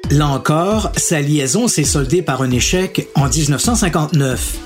Là 0.09 0.27
encore, 0.27 0.93
sa 0.95 1.19
liaison 1.19 1.67
s'est 1.67 1.83
soldée 1.83 2.21
par 2.21 2.41
un 2.41 2.49
échec 2.49 3.09
en 3.13 3.27
1959. 3.27 4.57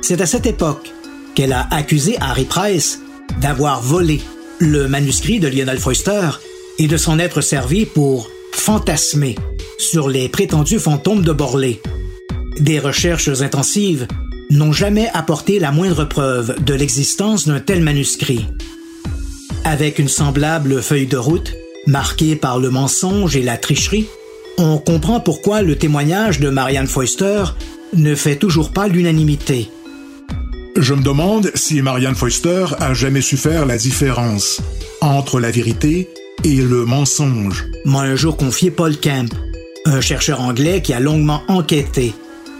C'est 0.00 0.22
à 0.22 0.26
cette 0.26 0.46
époque 0.46 0.90
qu'elle 1.34 1.52
a 1.52 1.68
accusé 1.70 2.16
Harry 2.18 2.46
Price 2.46 3.00
d'avoir 3.42 3.82
volé 3.82 4.22
le 4.58 4.88
manuscrit 4.88 5.38
de 5.38 5.48
Lionel 5.48 5.78
Foister 5.78 6.30
et 6.78 6.88
de 6.88 6.96
s'en 6.96 7.18
être 7.18 7.42
servi 7.42 7.84
pour 7.84 8.30
fantasmer 8.52 9.36
sur 9.76 10.08
les 10.08 10.30
prétendus 10.30 10.78
fantômes 10.78 11.24
de 11.24 11.32
Borlée. 11.32 11.82
Des 12.58 12.78
recherches 12.78 13.28
intensives 13.42 14.06
n'ont 14.48 14.72
jamais 14.72 15.10
apporté 15.12 15.58
la 15.58 15.72
moindre 15.72 16.06
preuve 16.06 16.56
de 16.64 16.72
l'existence 16.72 17.46
d'un 17.46 17.60
tel 17.60 17.82
manuscrit. 17.82 18.46
Avec 19.64 19.98
une 19.98 20.08
semblable 20.08 20.82
feuille 20.82 21.06
de 21.06 21.16
route, 21.16 21.54
marquée 21.86 22.34
par 22.34 22.58
le 22.58 22.70
mensonge 22.70 23.36
et 23.36 23.42
la 23.42 23.56
tricherie, 23.56 24.06
on 24.58 24.78
comprend 24.78 25.20
pourquoi 25.20 25.62
le 25.62 25.76
témoignage 25.76 26.40
de 26.40 26.50
Marianne 26.50 26.88
Foister 26.88 27.44
ne 27.94 28.14
fait 28.14 28.36
toujours 28.36 28.70
pas 28.70 28.88
l'unanimité. 28.88 29.70
Je 30.76 30.94
me 30.94 31.02
demande 31.02 31.52
si 31.54 31.80
Marianne 31.80 32.14
Foister 32.14 32.64
a 32.80 32.92
jamais 32.92 33.20
su 33.20 33.36
faire 33.36 33.66
la 33.66 33.76
différence 33.76 34.60
entre 35.00 35.38
la 35.38 35.50
vérité 35.50 36.08
et 36.44 36.56
le 36.56 36.84
mensonge. 36.84 37.66
M'a 37.84 38.00
un 38.00 38.16
jour 38.16 38.36
confié 38.36 38.70
Paul 38.70 38.96
Kemp, 38.96 39.32
un 39.84 40.00
chercheur 40.00 40.40
anglais 40.40 40.82
qui 40.82 40.92
a 40.92 41.00
longuement 41.00 41.42
enquêté 41.48 42.14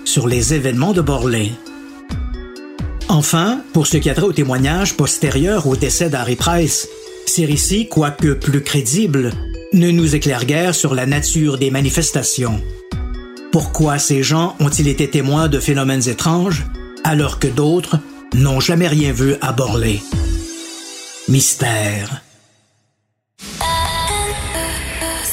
sur 0.05 0.29
les 0.29 0.55
événements 0.55 0.93
de 0.93 1.01
Borlée. 1.01 1.53
Enfin, 3.13 3.61
pour 3.75 3.87
ce 3.87 3.99
qui 3.99 4.09
a 4.09 4.15
trait 4.15 4.25
au 4.25 4.33
témoignage 4.33 4.97
postérieur 4.97 5.67
au 5.67 5.77
décès 5.77 6.09
d'Harry 6.09 6.35
Price, 6.35 6.89
ces 7.27 7.45
récits, 7.45 7.87
quoique 7.87 8.33
plus 8.33 8.63
crédibles, 8.63 9.33
ne 9.75 9.91
nous 9.91 10.15
éclairent 10.15 10.47
guère 10.47 10.75
sur 10.75 10.95
la 10.95 11.05
nature 11.05 11.59
des 11.59 11.71
manifestations. 11.71 12.59
Pourquoi 13.53 13.99
ces 13.99 14.23
gens 14.23 14.57
ont-ils 14.61 14.89
été 14.89 15.11
témoins 15.11 15.49
de 15.49 15.61
phénomènes 15.61 16.09
étranges 16.09 16.65
alors 17.05 17.39
que 17.39 17.49
d'autres 17.49 17.99
n'ont 18.33 18.61
jamais 18.61 18.89
rien 18.89 19.13
vu 19.13 19.35
à 19.43 19.53
Borlée? 19.53 20.01
Mystère. 21.29 22.23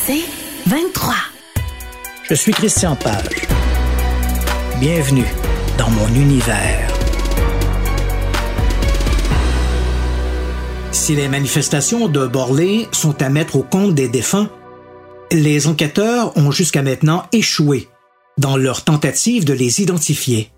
C'est 0.06 0.26
23. 0.68 1.15
Je 2.30 2.34
suis 2.34 2.52
Christian 2.52 2.98
Page. 2.98 3.48
Bienvenue 4.82 5.34
dans 5.78 5.89
mon 5.92 6.13
univers. 6.13 6.99
Si 11.10 11.15
les 11.15 11.28
manifestations 11.28 12.08
de 12.08 12.28
Borlée 12.28 12.88
sont 12.91 13.19
à 13.24 13.30
mettre 13.30 13.56
au 13.56 13.63
compte 13.63 13.95
des 13.95 14.08
défunts, 14.08 14.48
les 15.32 15.65
enquêteurs 15.65 16.38
ont 16.38 16.52
jusqu'à 16.52 16.84
maintenant 16.84 17.24
échoué 17.32 17.88
dans 18.38 18.58
leur 18.58 18.84
tentative 18.84 19.43
de 19.43 19.54
les 19.54 19.82
identifier. 19.82 20.52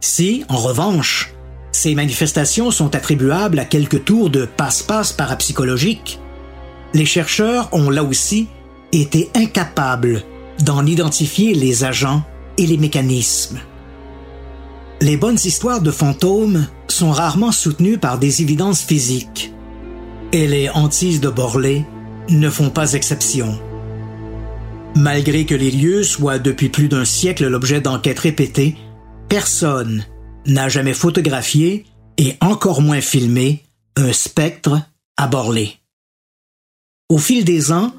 Si, 0.00 0.44
en 0.48 0.56
revanche, 0.56 1.32
ces 1.70 1.94
manifestations 1.94 2.72
sont 2.72 2.96
attribuables 2.96 3.60
à 3.60 3.64
quelques 3.64 4.04
tours 4.04 4.30
de 4.30 4.46
passe-passe 4.46 5.12
parapsychologiques, 5.12 6.18
les 6.92 7.06
chercheurs 7.06 7.68
ont 7.70 7.88
là 7.88 8.02
aussi 8.02 8.48
été 8.90 9.30
incapables 9.36 10.24
d'en 10.64 10.84
identifier 10.84 11.54
les 11.54 11.84
agents 11.84 12.24
et 12.58 12.66
les 12.66 12.78
mécanismes. 12.78 13.60
Les 15.02 15.18
bonnes 15.18 15.38
histoires 15.44 15.82
de 15.82 15.90
fantômes 15.90 16.66
sont 16.88 17.10
rarement 17.10 17.52
soutenues 17.52 17.98
par 17.98 18.18
des 18.18 18.40
évidences 18.40 18.82
physiques, 18.82 19.52
et 20.32 20.46
les 20.46 20.70
hantises 20.70 21.20
de 21.20 21.28
Borlée 21.28 21.84
ne 22.30 22.48
font 22.48 22.70
pas 22.70 22.94
exception. 22.94 23.58
Malgré 24.94 25.44
que 25.44 25.54
les 25.54 25.70
lieux 25.70 26.02
soient 26.02 26.38
depuis 26.38 26.70
plus 26.70 26.88
d'un 26.88 27.04
siècle 27.04 27.46
l'objet 27.46 27.82
d'enquêtes 27.82 28.20
répétées, 28.20 28.76
personne 29.28 30.06
n'a 30.46 30.70
jamais 30.70 30.94
photographié 30.94 31.84
et 32.16 32.34
encore 32.40 32.80
moins 32.80 33.02
filmé 33.02 33.64
un 33.96 34.14
spectre 34.14 34.80
à 35.18 35.26
Borlée. 35.26 35.74
Au 37.10 37.18
fil 37.18 37.44
des 37.44 37.70
ans, 37.70 37.92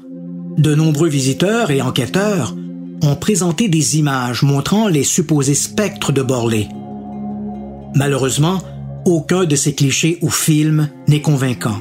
de 0.56 0.74
nombreux 0.74 1.08
visiteurs 1.08 1.70
et 1.70 1.80
enquêteurs 1.80 2.56
ont 3.02 3.14
présenté 3.14 3.68
des 3.68 3.98
images 3.98 4.42
montrant 4.42 4.88
les 4.88 5.04
supposés 5.04 5.54
spectres 5.54 6.10
de 6.10 6.22
Borlée. 6.22 6.68
Malheureusement, 7.94 8.60
aucun 9.04 9.44
de 9.44 9.56
ces 9.56 9.74
clichés 9.74 10.18
ou 10.22 10.30
films 10.30 10.88
n'est 11.06 11.22
convaincant. 11.22 11.80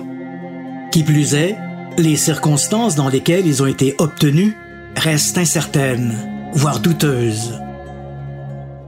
Qui 0.92 1.04
plus 1.04 1.36
est, 1.36 1.56
les 1.98 2.16
circonstances 2.16 2.96
dans 2.96 3.10
lesquelles 3.10 3.46
ils 3.46 3.62
ont 3.62 3.68
été 3.68 3.96
obtenus 3.98 4.54
restent 4.96 5.38
incertaines, 5.38 6.16
voire 6.54 6.80
douteuses. 6.80 7.60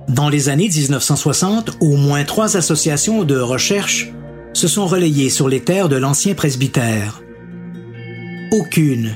Dans 0.08 0.30
les 0.30 0.50
années 0.50 0.70
1960, 0.70 1.78
au 1.82 1.96
moins 1.96 2.24
trois 2.24 2.58
associations 2.58 3.24
de 3.24 3.38
recherche 3.38 4.12
se 4.54 4.68
sont 4.68 4.88
relayées 4.88 5.30
sur 5.30 5.48
les 5.48 5.60
terres 5.60 5.90
de 5.90 5.98
l'ancien 5.98 6.34
presbytère. 6.34 7.22
Aucune 8.52 9.16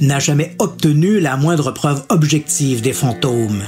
n'a 0.00 0.18
jamais 0.18 0.54
obtenu 0.58 1.20
la 1.20 1.36
moindre 1.36 1.72
preuve 1.72 2.04
objective 2.08 2.80
des 2.80 2.94
fantômes. 2.94 3.62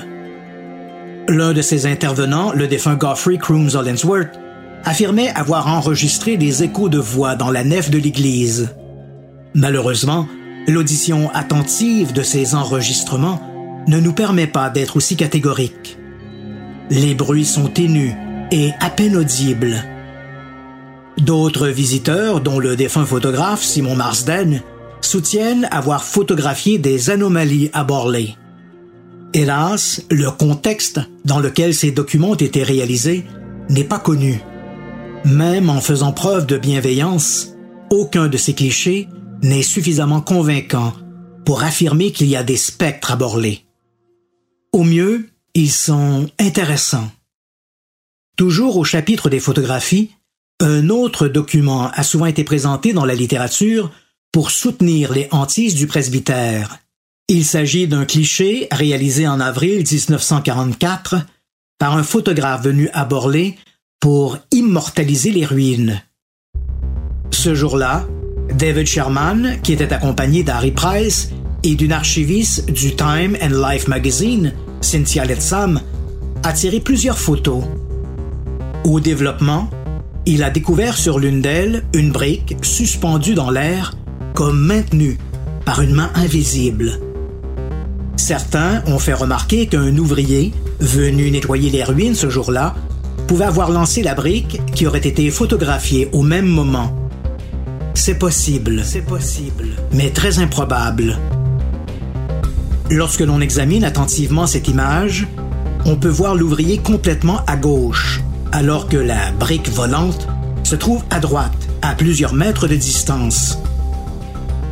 L'un 1.33 1.55
de 1.55 1.63
ses 1.63 1.87
intervenants, 1.87 2.53
le 2.53 2.69
défunt 2.69 2.99
Geoffrey 3.01 3.39
Crooms 3.39 3.71
Hollingsworth, 3.75 4.39
affirmait 4.85 5.31
avoir 5.31 5.67
enregistré 5.67 6.37
des 6.37 6.63
échos 6.63 6.91
de 6.91 6.99
voix 6.99 7.37
dans 7.37 7.51
la 7.51 7.65
nef 7.65 7.89
de 7.89 7.97
l'église. 7.97 8.75
Malheureusement, 9.55 10.29
l'audition 10.69 11.31
attentive 11.33 12.13
de 12.13 12.23
ces 12.23 12.55
enregistrements 12.55 13.41
ne 13.89 13.99
nous 13.99 14.13
permet 14.13 14.47
pas 14.47 14.69
d'être 14.69 14.99
aussi 14.99 15.17
catégoriques. 15.17 15.97
Les 16.91 17.15
bruits 17.15 17.47
sont 17.47 17.69
ténus 17.69 18.13
et 18.51 18.73
à 18.81 18.91
peine 18.91 19.17
audibles. 19.17 19.83
D'autres 21.17 21.69
visiteurs, 21.69 22.43
dont 22.43 22.59
le 22.59 22.77
défunt 22.77 23.07
photographe 23.07 23.63
Simon 23.63 23.97
Marsden, 23.97 24.61
soutiennent 25.01 25.67
avoir 25.71 26.05
photographié 26.05 26.77
des 26.77 27.09
anomalies 27.09 27.71
à 27.73 27.85
Borley. 27.85 28.37
Hélas, 29.35 30.03
le 30.11 30.31
contexte 30.31 31.01
dans 31.25 31.41
lequel 31.41 31.75
ces 31.75 31.91
documents 31.91 32.31
ont 32.31 32.35
été 32.35 32.63
réalisés 32.63 33.25
n'est 33.71 33.85
pas 33.85 33.99
connu. 33.99 34.43
Même 35.25 35.71
en 35.71 35.81
faisant 35.81 36.13
preuve 36.13 36.47
de 36.47 36.59
bienveillance, 36.59 37.55
aucun 37.91 38.29
de 38.29 38.37
ces 38.37 38.53
clichés 38.53 39.09
n'est 39.43 39.63
suffisamment 39.63 40.21
convaincant 40.21 40.93
pour 41.47 41.63
affirmer 41.63 42.13
qu'il 42.13 42.29
y 42.29 42.37
a 42.37 42.43
des 42.43 42.59
spectres 42.59 43.13
à 43.13 43.17
Borley. 43.17 43.61
Au 44.73 44.85
mieux, 44.85 45.31
ils 45.55 45.73
sont 45.73 46.29
intéressants. 46.39 47.11
Toujours 48.37 48.77
au 48.77 48.85
chapitre 48.85 49.31
des 49.31 49.41
photographies, 49.41 50.11
un 50.61 50.91
autre 50.91 51.27
document 51.29 51.91
a 51.91 52.03
souvent 52.03 52.27
été 52.27 52.45
présenté 52.45 52.93
dans 52.93 53.07
la 53.07 53.15
littérature 53.15 53.91
pour 54.31 54.51
soutenir 54.51 55.13
les 55.13 55.29
hantises 55.31 55.75
du 55.75 55.87
presbytère. 55.87 56.82
Il 57.35 57.47
s'agit 57.47 57.89
d'un 57.89 58.05
cliché 58.05 58.69
réalisé 58.71 59.27
en 59.27 59.41
avril 59.41 59.85
1944 59.91 61.17
par 61.79 61.97
un 61.97 62.03
photographe 62.03 62.63
venu 62.63 62.91
à 62.93 63.07
Borlée 63.07 63.57
pour 64.01 64.37
immortaliser 64.51 65.31
les 65.31 65.47
ruines. 65.47 66.03
Ce 67.31 67.55
jour-là, 67.55 68.07
David 68.53 68.87
Sherman, 68.87 69.57
qui 69.63 69.73
était 69.73 69.95
accompagné 69.95 70.43
d'Harry 70.43 70.73
Price 70.73 71.31
et 71.63 71.75
d'une 71.75 71.93
archiviste 71.93 72.71
du 72.71 72.95
Time 72.97 73.35
and 73.43 73.67
Life 73.67 73.89
magazine, 73.89 74.53
Cynthia 74.83 75.25
Letsam, 75.25 75.81
a 76.43 76.53
tiré 76.53 76.81
plusieurs 76.81 77.19
photos. 77.19 77.65
Au 78.85 79.01
développement, 79.01 79.71
il 80.27 80.43
a 80.43 80.51
découvert 80.51 80.99
sur 80.99 81.19
l'une 81.19 81.41
d'elles 81.41 81.83
une 81.95 82.13
brique 82.13 82.57
suspendue 82.61 83.35
dans 83.35 83.51
l'air 83.51 83.95
comme 84.35 84.61
maintenu 84.61 85.17
par 85.65 85.81
une 85.81 85.95
main 85.95 86.11
invisible. 86.15 87.01
Certains 88.17 88.83
ont 88.87 88.99
fait 88.99 89.15
remarquer 89.15 89.67
qu'un 89.67 89.97
ouvrier, 89.97 90.53
venu 90.81 91.31
nettoyer 91.31 91.71
les 91.71 91.85
ruines 91.85 92.15
ce 92.15 92.31
jour-là, 92.31 92.75
pouvait 93.27 93.45
avoir 93.45 93.71
lancé 93.71 94.03
la 94.03 94.15
brique 94.15 94.61
qui 94.75 94.87
aurait 94.87 94.99
été 94.99 95.31
photographiée 95.31 96.09
au 96.13 96.23
même 96.23 96.47
moment. 96.47 96.95
C'est 97.95 98.19
possible, 98.19 98.83
c'est 98.85 99.03
possible, 99.03 99.69
mais 99.93 100.11
très 100.11 100.39
improbable. 100.39 101.19
Lorsque 102.91 103.21
l'on 103.21 103.41
examine 103.41 103.85
attentivement 103.85 104.47
cette 104.47 104.69
image, 104.69 105.27
on 105.85 105.97
peut 105.97 106.09
voir 106.09 106.35
l'ouvrier 106.35 106.79
complètement 106.79 107.41
à 107.47 107.57
gauche, 107.57 108.21
alors 108.53 108.89
que 108.89 108.97
la 108.97 109.33
brique 109.33 109.71
volante 109.71 110.29
se 110.63 110.77
trouve 110.77 111.03
à 111.11 111.21
droite, 111.21 111.69
à 111.81 111.95
plusieurs 111.95 112.35
mètres 112.35 112.69
de 112.69 112.77
distance. 112.77 113.59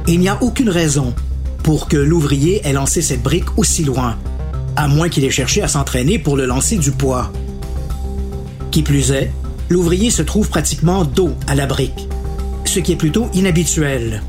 Il 0.06 0.20
n'y 0.20 0.28
a 0.28 0.42
aucune 0.42 0.70
raison 0.70 1.14
pour 1.62 1.88
que 1.88 1.96
l'ouvrier 1.96 2.60
ait 2.64 2.72
lancé 2.72 3.02
cette 3.02 3.22
brique 3.22 3.58
aussi 3.58 3.84
loin, 3.84 4.16
à 4.76 4.88
moins 4.88 5.08
qu'il 5.08 5.24
ait 5.24 5.30
cherché 5.30 5.62
à 5.62 5.68
s'entraîner 5.68 6.18
pour 6.18 6.36
le 6.36 6.46
lancer 6.46 6.76
du 6.76 6.90
poids. 6.90 7.32
Qui 8.70 8.82
plus 8.82 9.10
est, 9.12 9.30
l'ouvrier 9.68 10.10
se 10.10 10.22
trouve 10.22 10.48
pratiquement 10.48 11.04
dos 11.04 11.32
à 11.46 11.54
la 11.54 11.66
brique, 11.66 12.08
ce 12.64 12.80
qui 12.80 12.92
est 12.92 12.96
plutôt 12.96 13.28
inhabituel. 13.34 14.22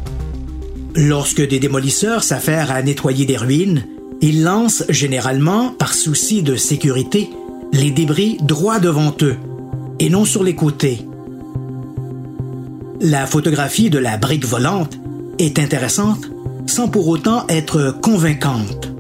Lorsque 0.96 1.48
des 1.48 1.60
démolisseurs 1.60 2.24
s'affairent 2.24 2.72
à 2.72 2.82
nettoyer 2.82 3.26
des 3.26 3.38
ruines, 3.38 3.86
ils 4.22 4.44
lancent 4.44 4.84
généralement, 4.90 5.70
par 5.70 5.94
souci 5.94 6.44
de 6.44 6.56
sécurité, 6.56 7.30
les 7.74 7.92
débris 7.92 8.38
droit 8.42 8.80
devant 8.80 9.16
eux 9.22 9.38
et 10.00 10.10
non 10.10 10.26
sur 10.26 10.44
les 10.44 10.56
côtés. 10.56 11.06
La 13.00 13.26
photographie 13.26 13.90
de 13.90 13.98
la 13.98 14.18
brique 14.18 14.46
volante 14.46 14.98
est 15.40 15.58
intéressante 15.58 16.31
sans 16.68 16.88
pour 16.88 17.08
autant 17.08 17.46
être 17.48 17.96
convaincante. 18.02 18.92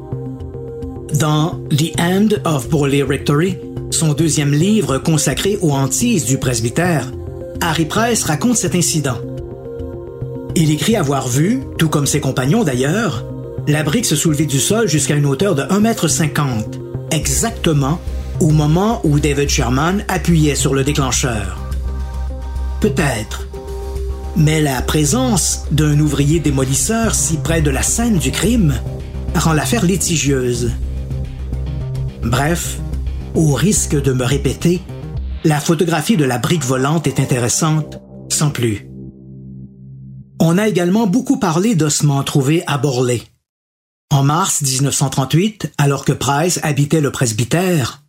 Dans 1.19 1.59
The 1.69 1.99
End 1.99 2.27
of 2.45 2.69
Borley 2.69 3.03
Rectory, 3.03 3.57
son 3.91 4.13
deuxième 4.13 4.53
livre 4.53 4.97
consacré 4.97 5.57
aux 5.61 5.71
hantises 5.71 6.25
du 6.25 6.37
presbytère, 6.37 7.11
Harry 7.59 7.85
Price 7.85 8.23
raconte 8.23 8.57
cet 8.57 8.75
incident. 8.75 9.17
Il 10.55 10.71
écrit 10.71 10.95
avoir 10.95 11.27
vu, 11.27 11.61
tout 11.77 11.89
comme 11.89 12.07
ses 12.07 12.19
compagnons 12.19 12.63
d'ailleurs, 12.63 13.25
la 13.67 13.83
brique 13.83 14.05
se 14.05 14.15
soulever 14.15 14.45
du 14.45 14.59
sol 14.59 14.87
jusqu'à 14.87 15.15
une 15.15 15.25
hauteur 15.25 15.55
de 15.55 15.63
1,50 15.63 16.39
m, 16.39 16.63
exactement 17.11 17.99
au 18.39 18.49
moment 18.49 19.01
où 19.03 19.19
David 19.19 19.49
Sherman 19.49 20.03
appuyait 20.07 20.55
sur 20.55 20.73
le 20.73 20.83
déclencheur. 20.83 21.57
Peut-être. 22.79 23.47
Mais 24.37 24.61
la 24.61 24.81
présence 24.81 25.65
d'un 25.71 25.99
ouvrier 25.99 26.39
démolisseur 26.39 27.15
si 27.15 27.37
près 27.37 27.61
de 27.61 27.69
la 27.69 27.83
scène 27.83 28.17
du 28.17 28.31
crime 28.31 28.79
rend 29.35 29.53
l'affaire 29.53 29.85
litigieuse. 29.85 30.71
Bref, 32.23 32.79
au 33.35 33.53
risque 33.53 34.01
de 34.01 34.13
me 34.13 34.23
répéter, 34.23 34.81
la 35.43 35.59
photographie 35.59 36.17
de 36.17 36.23
la 36.25 36.37
brique 36.37 36.63
volante 36.63 37.07
est 37.07 37.19
intéressante, 37.19 37.99
sans 38.29 38.51
plus. 38.51 38.87
On 40.39 40.57
a 40.57 40.67
également 40.67 41.07
beaucoup 41.07 41.37
parlé 41.37 41.75
d'ossements 41.75 42.23
trouvés 42.23 42.63
à 42.67 42.77
Borley. 42.77 43.21
En 44.11 44.23
mars 44.23 44.61
1938, 44.61 45.73
alors 45.77 46.05
que 46.05 46.11
Price 46.13 46.59
habitait 46.63 47.01
le 47.01 47.11
presbytère, 47.11 48.03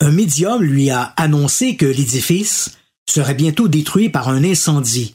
un 0.00 0.10
médium 0.10 0.62
lui 0.62 0.90
a 0.90 1.14
annoncé 1.16 1.76
que 1.76 1.86
l'édifice 1.86 2.78
serait 3.08 3.34
bientôt 3.34 3.68
détruit 3.68 4.08
par 4.08 4.28
un 4.28 4.44
incendie 4.44 5.14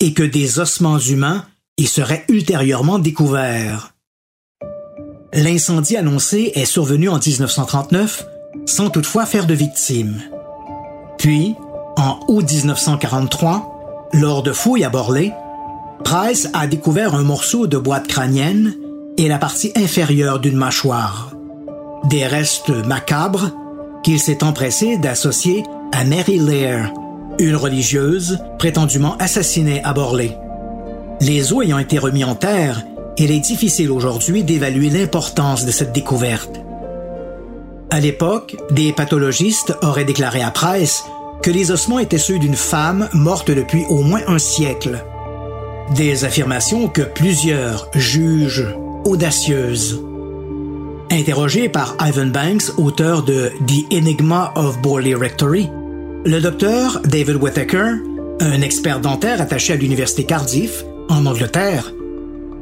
et 0.00 0.12
que 0.12 0.22
des 0.22 0.58
ossements 0.58 0.98
humains 0.98 1.44
y 1.78 1.86
seraient 1.86 2.24
ultérieurement 2.28 2.98
découverts. 2.98 3.94
L'incendie 5.32 5.96
annoncé 5.96 6.52
est 6.54 6.64
survenu 6.64 7.08
en 7.08 7.18
1939 7.18 8.26
sans 8.64 8.90
toutefois 8.90 9.26
faire 9.26 9.46
de 9.46 9.54
victimes. 9.54 10.22
Puis, 11.18 11.54
en 11.96 12.20
août 12.28 12.50
1943, 12.50 14.08
lors 14.12 14.42
de 14.42 14.52
fouilles 14.52 14.84
à 14.84 14.90
Borley, 14.90 15.32
Price 16.04 16.48
a 16.52 16.66
découvert 16.66 17.14
un 17.14 17.22
morceau 17.22 17.66
de 17.66 17.78
boîte 17.78 18.06
crânienne 18.06 18.74
et 19.18 19.28
la 19.28 19.38
partie 19.38 19.72
inférieure 19.76 20.40
d'une 20.40 20.56
mâchoire. 20.56 21.32
Des 22.04 22.26
restes 22.26 22.70
macabres 22.70 23.50
qu'il 24.04 24.20
s'est 24.20 24.44
empressé 24.44 24.98
d'associer 24.98 25.64
à 25.92 26.04
Mary 26.04 26.38
Lear, 26.38 26.92
une 27.38 27.56
religieuse 27.56 28.38
prétendument 28.58 29.16
assassinée 29.18 29.82
à 29.84 29.92
Borley. 29.92 30.36
Les 31.20 31.52
os 31.52 31.64
ayant 31.64 31.78
été 31.78 31.98
remis 31.98 32.24
en 32.24 32.34
terre, 32.34 32.82
il 33.18 33.30
est 33.30 33.40
difficile 33.40 33.90
aujourd'hui 33.90 34.44
d'évaluer 34.44 34.90
l'importance 34.90 35.64
de 35.64 35.70
cette 35.70 35.92
découverte. 35.92 36.60
À 37.90 38.00
l'époque, 38.00 38.56
des 38.70 38.92
pathologistes 38.92 39.74
auraient 39.82 40.04
déclaré 40.04 40.42
à 40.42 40.50
Price 40.50 41.04
que 41.42 41.50
les 41.50 41.70
ossements 41.70 41.98
étaient 41.98 42.18
ceux 42.18 42.38
d'une 42.38 42.56
femme 42.56 43.08
morte 43.12 43.50
depuis 43.50 43.84
au 43.88 44.02
moins 44.02 44.22
un 44.26 44.38
siècle. 44.38 45.04
Des 45.94 46.24
affirmations 46.24 46.88
que 46.88 47.02
plusieurs 47.02 47.88
jugent 47.94 48.66
audacieuses. 49.04 50.02
Interrogé 51.10 51.68
par 51.68 51.96
Ivan 52.00 52.26
Banks, 52.26 52.76
auteur 52.78 53.22
de 53.22 53.52
The 53.66 53.94
Enigma 53.94 54.52
of 54.56 54.80
Borley 54.82 55.14
Rectory, 55.14 55.70
le 56.26 56.40
docteur 56.40 57.00
David 57.04 57.36
Whittaker, 57.36 57.92
un 58.40 58.60
expert 58.60 58.98
dentaire 58.98 59.40
attaché 59.40 59.74
à 59.74 59.76
l'université 59.76 60.24
Cardiff, 60.24 60.84
en 61.08 61.24
Angleterre, 61.24 61.92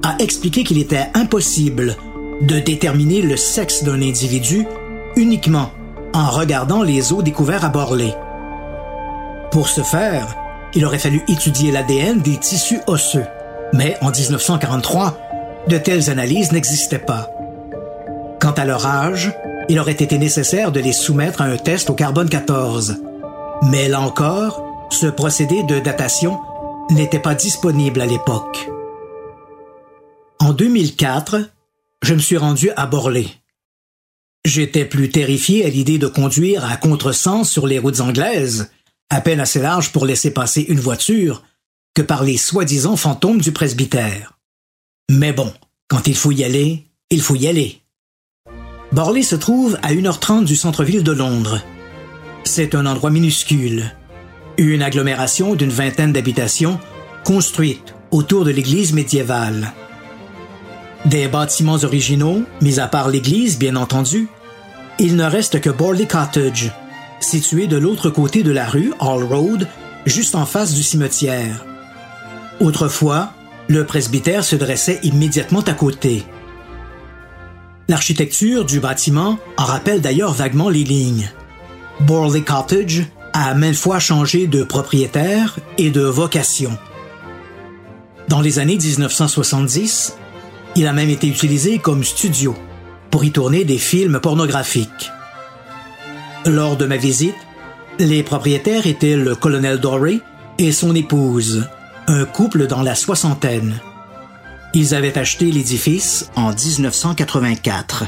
a 0.03 0.17
expliqué 0.19 0.65
qu'il 0.65 0.79
était 0.79 1.07
impossible 1.15 1.97
de 2.43 2.59
déterminer 2.59 3.23
le 3.23 3.39
sexe 3.39 3.83
d'un 3.83 4.03
individu 4.03 4.67
uniquement 5.17 5.71
en 6.13 6.29
regardant 6.29 6.83
les 6.83 7.15
os 7.15 7.25
découverts 7.25 7.65
à 7.65 7.71
Borley. 7.71 8.15
Pour 9.51 9.69
ce 9.69 9.81
faire, 9.81 10.37
il 10.75 10.85
aurait 10.85 10.99
fallu 10.99 11.23
étudier 11.27 11.73
l'ADN 11.73 12.21
des 12.21 12.37
tissus 12.37 12.81
osseux. 12.87 13.25
Mais 13.73 13.97
en 14.03 14.11
1943, 14.11 15.19
de 15.69 15.79
telles 15.79 16.11
analyses 16.11 16.53
n'existaient 16.53 16.99
pas. 16.99 17.31
Quant 18.41 18.53
à 18.53 18.67
leur 18.67 18.85
âge, 18.85 19.33
il 19.71 19.81
aurait 19.81 19.93
été 19.93 20.19
nécessaire 20.19 20.71
de 20.71 20.81
les 20.81 20.93
soumettre 20.93 21.41
à 21.41 21.47
un 21.47 21.57
test 21.57 21.89
au 21.89 21.95
carbone 21.95 22.29
14. 22.29 23.01
Mais 23.67 23.89
là 23.89 24.01
encore, 24.01 24.89
ce 24.91 25.07
procédé 25.07 25.63
de 25.63 25.81
datation 25.81 26.41
n'était 26.91 27.19
pas 27.19 27.35
disponible 27.35 28.01
à 28.01 28.07
l'époque. 28.07 28.71
En 30.39 30.53
2004, 30.53 31.51
je 32.03 32.15
me 32.15 32.19
suis 32.19 32.37
rendu 32.37 32.71
à 32.77 32.87
Borley. 32.87 33.27
J'étais 34.45 34.85
plus 34.85 35.11
terrifié 35.11 35.65
à 35.65 35.69
l'idée 35.69 35.99
de 35.99 36.07
conduire 36.07 36.65
à 36.65 36.77
contresens 36.77 37.51
sur 37.51 37.67
les 37.67 37.79
routes 37.79 38.01
anglaises, 38.01 38.71
à 39.09 39.23
peine 39.23 39.41
assez 39.41 39.61
larges 39.61 39.93
pour 39.93 40.05
laisser 40.05 40.33
passer 40.33 40.61
une 40.63 40.81
voiture, 40.81 41.43
que 41.95 42.03
par 42.03 42.23
les 42.23 42.37
soi-disant 42.37 42.97
fantômes 42.97 43.41
du 43.41 43.53
presbytère. 43.53 44.39
Mais 45.11 45.33
bon, 45.33 45.53
quand 45.89 46.07
il 46.07 46.17
faut 46.17 46.33
y 46.33 46.45
aller, 46.45 46.85
il 47.11 47.23
faut 47.23 47.37
y 47.37 47.47
aller. 47.47 47.81
Borley 48.93 49.23
se 49.23 49.37
trouve 49.37 49.79
à 49.83 49.93
1h30 49.95 50.45
du 50.45 50.57
centre-ville 50.57 51.03
de 51.03 51.13
Londres. 51.13 51.61
C'est 52.45 52.75
un 52.75 52.85
endroit 52.85 53.11
minuscule, 53.11 53.91
une 54.59 54.83
agglomération 54.83 55.55
d'une 55.55 55.71
vingtaine 55.71 56.13
d'habitations 56.13 56.79
construite 57.25 57.95
autour 58.11 58.45
de 58.45 58.51
l'église 58.51 58.93
médiévale. 58.93 59.73
Des 61.07 61.27
bâtiments 61.27 61.83
originaux, 61.83 62.43
mis 62.61 62.79
à 62.79 62.87
part 62.87 63.09
l'église 63.09 63.59
bien 63.59 63.77
entendu, 63.77 64.29
il 64.99 65.17
ne 65.17 65.25
reste 65.25 65.61
que 65.61 65.71
Borley 65.71 66.07
Cottage, 66.07 66.71
situé 67.19 67.67
de 67.67 67.79
l'autre 67.79 68.11
côté 68.11 68.43
de 68.43 68.53
la 68.53 68.67
rue 68.67 68.93
Hall 69.01 69.25
Road, 69.25 69.67
juste 70.05 70.35
en 70.35 70.45
face 70.45 70.75
du 70.75 70.83
cimetière. 70.83 71.65
Autrefois, 72.61 73.33
le 73.69 73.87
presbytère 73.87 74.45
se 74.45 74.55
dressait 74.55 75.01
immédiatement 75.03 75.63
à 75.63 75.73
côté. 75.73 76.25
L'architecture 77.89 78.67
du 78.67 78.81
bâtiment 78.81 79.39
en 79.57 79.65
rappelle 79.65 80.03
d'ailleurs 80.03 80.33
vaguement 80.33 80.69
les 80.69 80.85
lignes. 80.85 81.31
Borley 82.01 82.43
Cottage 82.43 83.05
a 83.33 83.55
maintes 83.55 83.77
fois 83.77 83.99
changé 83.99 84.47
de 84.47 84.63
propriétaire 84.63 85.59
et 85.79 85.91
de 85.91 86.03
vocation. 86.03 86.77
Dans 88.29 88.41
les 88.41 88.59
années 88.59 88.77
1970, 88.77 90.17
il 90.77 90.87
a 90.87 90.93
même 90.93 91.11
été 91.11 91.29
utilisé 91.29 91.79
comme 91.79 92.05
studio 92.05 92.55
pour 93.11 93.25
y 93.25 93.31
tourner 93.31 93.65
des 93.65 93.79
films 93.79 94.21
pornographiques. 94.21 95.11
Lors 96.47 96.77
de 96.77 96.87
ma 96.87 96.97
visite, 96.97 97.37
les 97.99 98.23
propriétaires 98.23 98.87
étaient 98.87 99.17
le 99.17 99.35
colonel 99.35 99.79
Dorey 99.79 100.21
et 100.59 100.73
son 100.73 100.95
épouse, 100.95 101.69
un 102.07 102.25
couple 102.25 102.67
dans 102.67 102.83
la 102.83 102.95
soixantaine. 102.95 103.81
Ils 104.75 104.95
avaient 104.95 105.17
acheté 105.17 105.51
l'édifice 105.53 106.31
en 106.35 106.51
1984. 106.51 108.05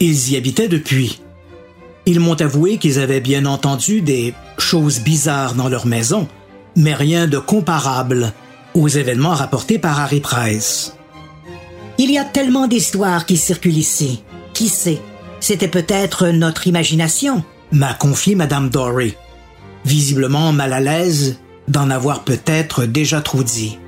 Ils 0.00 0.32
y 0.32 0.36
habitaient 0.36 0.68
depuis. 0.68 1.20
Ils 2.06 2.20
m'ont 2.20 2.40
avoué 2.40 2.76
qu'ils 2.76 2.98
avaient 2.98 3.20
bien 3.20 3.46
entendu 3.46 4.02
des 4.02 4.34
choses 4.58 5.00
bizarres 5.00 5.54
dans 5.54 5.68
leur 5.68 5.86
maison, 5.86 6.28
mais 6.76 6.94
rien 6.94 7.26
de 7.26 7.38
comparable 7.38 8.32
aux 8.74 8.88
événements 8.88 9.34
rapportés 9.34 9.78
par 9.78 10.00
Harry 10.00 10.20
Price. 10.20 10.94
Il 11.96 12.10
y 12.10 12.18
a 12.18 12.24
tellement 12.24 12.66
d'histoires 12.66 13.24
qui 13.24 13.36
circulent 13.36 13.78
ici. 13.78 14.22
Qui 14.52 14.68
sait? 14.68 15.00
C'était 15.40 15.68
peut-être 15.68 16.28
notre 16.28 16.66
imagination. 16.66 17.44
M'a 17.72 17.94
confié 17.94 18.34
Madame 18.34 18.68
Dory, 18.68 19.14
visiblement 19.84 20.52
mal 20.52 20.72
à 20.72 20.80
l'aise 20.80 21.38
d'en 21.68 21.90
avoir 21.90 22.24
peut-être 22.24 22.84
déjà 22.84 23.20
trop 23.20 23.42
dit. 23.42 23.78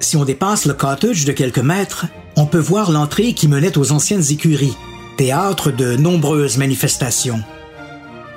Si 0.00 0.16
on 0.16 0.24
dépasse 0.24 0.64
le 0.64 0.74
cottage 0.74 1.24
de 1.24 1.32
quelques 1.32 1.58
mètres, 1.58 2.06
on 2.36 2.46
peut 2.46 2.58
voir 2.58 2.90
l'entrée 2.90 3.32
qui 3.32 3.48
menait 3.48 3.78
aux 3.78 3.92
anciennes 3.92 4.30
écuries, 4.30 4.76
théâtre 5.18 5.70
de 5.70 5.96
nombreuses 5.96 6.56
manifestations. 6.56 7.42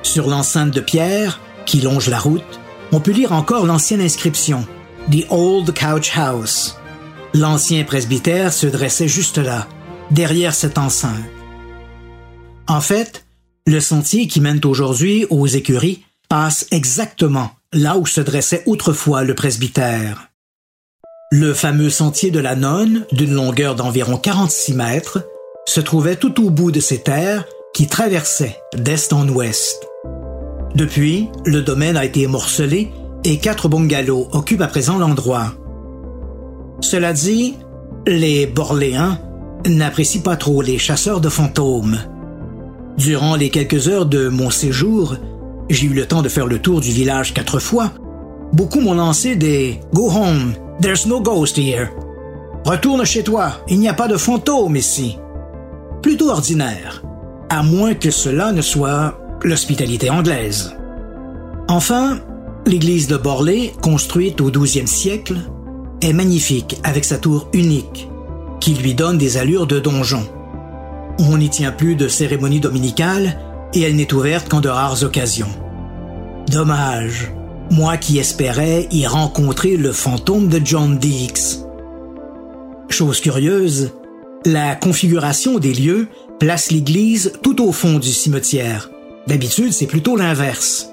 Sur 0.03 0.27
l'enceinte 0.27 0.71
de 0.71 0.82
pierre, 0.82 1.39
qui 1.65 1.79
longe 1.79 2.09
la 2.09 2.19
route, 2.19 2.59
on 2.91 2.99
peut 2.99 3.11
lire 3.11 3.32
encore 3.32 3.65
l'ancienne 3.65 4.01
inscription 4.01 4.65
The 5.09 5.25
Old 5.29 5.73
Couch 5.73 6.11
House, 6.17 6.75
L'ancien 7.34 7.86
presbytère 7.86 8.51
se 8.51 8.67
dressait 8.67 9.07
juste 9.07 9.38
là, 9.38 9.67
derrière 10.11 10.53
cette 10.53 10.77
enceinte. 10.77 11.23
En 12.67 12.82
fait, 12.82 13.25
le 13.65 13.79
sentier 13.79 14.27
qui 14.27 14.41
mène 14.41 14.59
aujourd'hui 14.65 15.25
aux 15.29 15.47
écuries 15.47 16.03
passe 16.27 16.67
exactement 16.71 17.51
là 17.71 17.97
où 17.97 18.05
se 18.05 18.19
dressait 18.19 18.63
autrefois 18.65 19.23
le 19.23 19.34
presbytère. 19.34 20.29
Le 21.32 21.53
fameux 21.53 21.89
sentier 21.89 22.32
de 22.32 22.39
la 22.39 22.57
nonne, 22.57 23.05
d'une 23.13 23.34
longueur 23.34 23.75
d'environ 23.75 24.17
46 24.17 24.73
mètres, 24.73 25.25
se 25.66 25.80
trouvait 25.80 26.16
tout 26.16 26.43
au 26.45 26.49
bout 26.49 26.72
de 26.72 26.80
ces 26.80 26.99
terres 26.99 27.45
qui 27.74 27.88
traversaient 27.88 28.57
d'est 28.76 29.14
en 29.14 29.28
ouest. 29.30 29.88
Depuis, 30.76 31.30
le 31.45 31.62
domaine 31.62 31.97
a 31.97 32.05
été 32.05 32.28
morcelé 32.28 32.91
et 33.24 33.38
quatre 33.38 33.68
bungalows 33.68 34.28
occupent 34.32 34.62
à 34.62 34.68
présent 34.68 34.97
l'endroit. 34.97 35.53
Cela 36.80 37.14
dit, 37.14 37.55
les 38.07 38.47
Borléens 38.47 39.20
n'apprécient 39.68 40.22
pas 40.22 40.38
trop 40.38 40.62
les 40.62 40.78
chasseurs 40.78 41.22
de 41.22 41.30
fantômes. 41.30 41.99
Durant 42.97 43.36
les 43.36 43.49
quelques 43.49 43.88
heures 43.88 44.05
de 44.05 44.28
mon 44.28 44.49
séjour, 44.49 45.16
j'ai 45.70 45.88
eu 45.88 45.93
le 45.93 46.05
temps 46.05 46.22
de 46.22 46.30
faire 46.30 46.47
le 46.47 46.59
tour 46.59 46.82
du 46.82 46.91
village 46.91 47.34
quatre 47.34 47.59
fois. 47.59 47.91
Beaucoup 48.53 48.82
m'ont 48.82 48.93
lancé 48.93 49.36
des 49.36 49.80
Go 49.93 50.09
home, 50.09 50.53
there's 50.82 51.05
no 51.05 51.22
ghost 51.22 51.57
here. 51.57 51.89
Retourne 52.66 53.05
chez 53.05 53.24
toi, 53.24 53.53
il 53.68 53.80
n'y 53.80 53.88
a 53.89 53.93
pas 53.93 54.07
de 54.07 54.18
fantôme 54.18 54.76
ici. 54.76 55.18
Plutôt 56.02 56.30
ordinaire, 56.30 57.04
à 57.49 57.64
moins 57.64 57.93
que 57.93 58.10
cela 58.10 58.52
ne 58.52 58.62
soit 58.62 59.20
l'hospitalité 59.43 60.10
anglaise. 60.10 60.76
Enfin, 61.68 62.20
l'église 62.66 63.08
de 63.08 63.18
Borlée, 63.18 63.74
construite 63.82 64.41
au 64.41 64.49
XIIe 64.49 64.88
siècle, 64.88 65.38
est 66.02 66.14
magnifique 66.14 66.80
avec 66.84 67.06
sa 67.06 67.18
tour 67.18 67.49
unique, 67.54 68.10
qui 68.60 68.74
lui 68.74 68.95
donne 68.95 69.18
des 69.18 69.38
allures 69.38 69.68
de 69.68 69.80
donjon. 69.80 70.28
On 71.20 71.38
n'y 71.38 71.49
tient 71.49 71.72
plus 71.72 71.95
de 71.95 72.08
cérémonie 72.08 72.60
dominicale 72.60 73.39
et 73.74 73.82
elle 73.82 73.95
n'est 73.95 74.14
ouverte 74.14 74.49
qu'en 74.49 74.60
de 74.60 74.70
rares 74.70 75.04
occasions. 75.04 75.52
Dommage, 76.49 77.32
moi 77.70 77.97
qui 77.97 78.18
espérais 78.18 78.88
y 78.91 79.06
rencontrer 79.06 79.78
le 79.78 79.91
fantôme 79.91 80.47
de 80.47 80.60
John 80.64 80.97
Deeks. 80.97 81.60
Chose 82.89 83.22
curieuse, 83.22 83.91
la 84.45 84.75
configuration 84.75 85.59
des 85.59 85.73
lieux 85.73 86.07
place 86.39 86.71
l'église 86.71 87.33
tout 87.43 87.63
au 87.63 87.71
fond 87.71 87.99
du 87.99 88.11
cimetière. 88.11 88.89
D'habitude, 89.27 89.73
c'est 89.73 89.85
plutôt 89.85 90.15
l'inverse. 90.15 90.89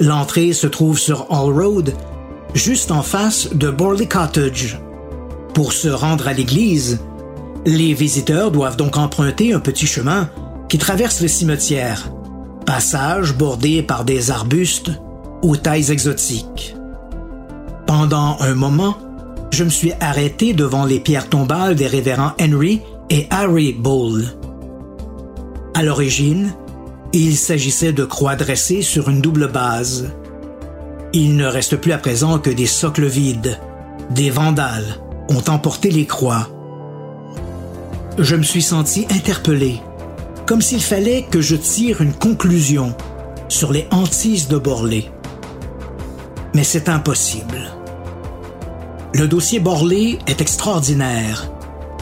L'entrée 0.00 0.52
se 0.52 0.66
trouve 0.66 0.98
sur 0.98 1.26
All 1.30 1.52
Road, 1.52 1.94
juste 2.54 2.90
en 2.90 3.02
face 3.02 3.54
de 3.54 3.70
Borley 3.70 4.06
Cottage. 4.06 4.80
Pour 5.54 5.72
se 5.72 5.88
rendre 5.88 6.26
à 6.26 6.32
l'église, 6.32 6.98
les 7.64 7.94
visiteurs 7.94 8.50
doivent 8.50 8.76
donc 8.76 8.96
emprunter 8.96 9.52
un 9.52 9.60
petit 9.60 9.86
chemin 9.86 10.28
qui 10.68 10.78
traverse 10.78 11.20
le 11.20 11.28
cimetière, 11.28 12.10
passage 12.66 13.34
bordé 13.34 13.82
par 13.82 14.04
des 14.04 14.32
arbustes 14.32 14.90
aux 15.42 15.56
tailles 15.56 15.92
exotiques. 15.92 16.74
Pendant 17.86 18.36
un 18.40 18.54
moment, 18.54 18.96
je 19.54 19.62
me 19.62 19.70
suis 19.70 19.92
arrêté 20.00 20.52
devant 20.52 20.84
les 20.84 20.98
pierres 20.98 21.28
tombales 21.28 21.76
des 21.76 21.86
révérends 21.86 22.32
Henry 22.40 22.82
et 23.08 23.28
Harry 23.30 23.72
Bull. 23.72 24.24
À 25.74 25.84
l'origine, 25.84 26.52
il 27.12 27.36
s'agissait 27.36 27.92
de 27.92 28.04
croix 28.04 28.34
dressées 28.34 28.82
sur 28.82 29.08
une 29.08 29.20
double 29.20 29.52
base. 29.52 30.12
Il 31.12 31.36
ne 31.36 31.46
reste 31.46 31.76
plus 31.76 31.92
à 31.92 31.98
présent 31.98 32.40
que 32.40 32.50
des 32.50 32.66
socles 32.66 33.06
vides. 33.06 33.60
Des 34.10 34.28
vandales 34.28 35.00
ont 35.28 35.44
emporté 35.48 35.92
les 35.92 36.06
croix. 36.06 36.48
Je 38.18 38.34
me 38.34 38.42
suis 38.42 38.62
senti 38.62 39.06
interpellé, 39.08 39.80
comme 40.46 40.62
s'il 40.62 40.82
fallait 40.82 41.26
que 41.30 41.40
je 41.40 41.54
tire 41.54 42.00
une 42.00 42.12
conclusion 42.12 42.92
sur 43.48 43.72
les 43.72 43.86
hantises 43.92 44.48
de 44.48 44.58
Borlée. 44.58 45.08
Mais 46.56 46.64
c'est 46.64 46.88
impossible. 46.88 47.83
Le 49.14 49.28
dossier 49.28 49.60
Borlée 49.60 50.18
est 50.26 50.40
extraordinaire. 50.40 51.48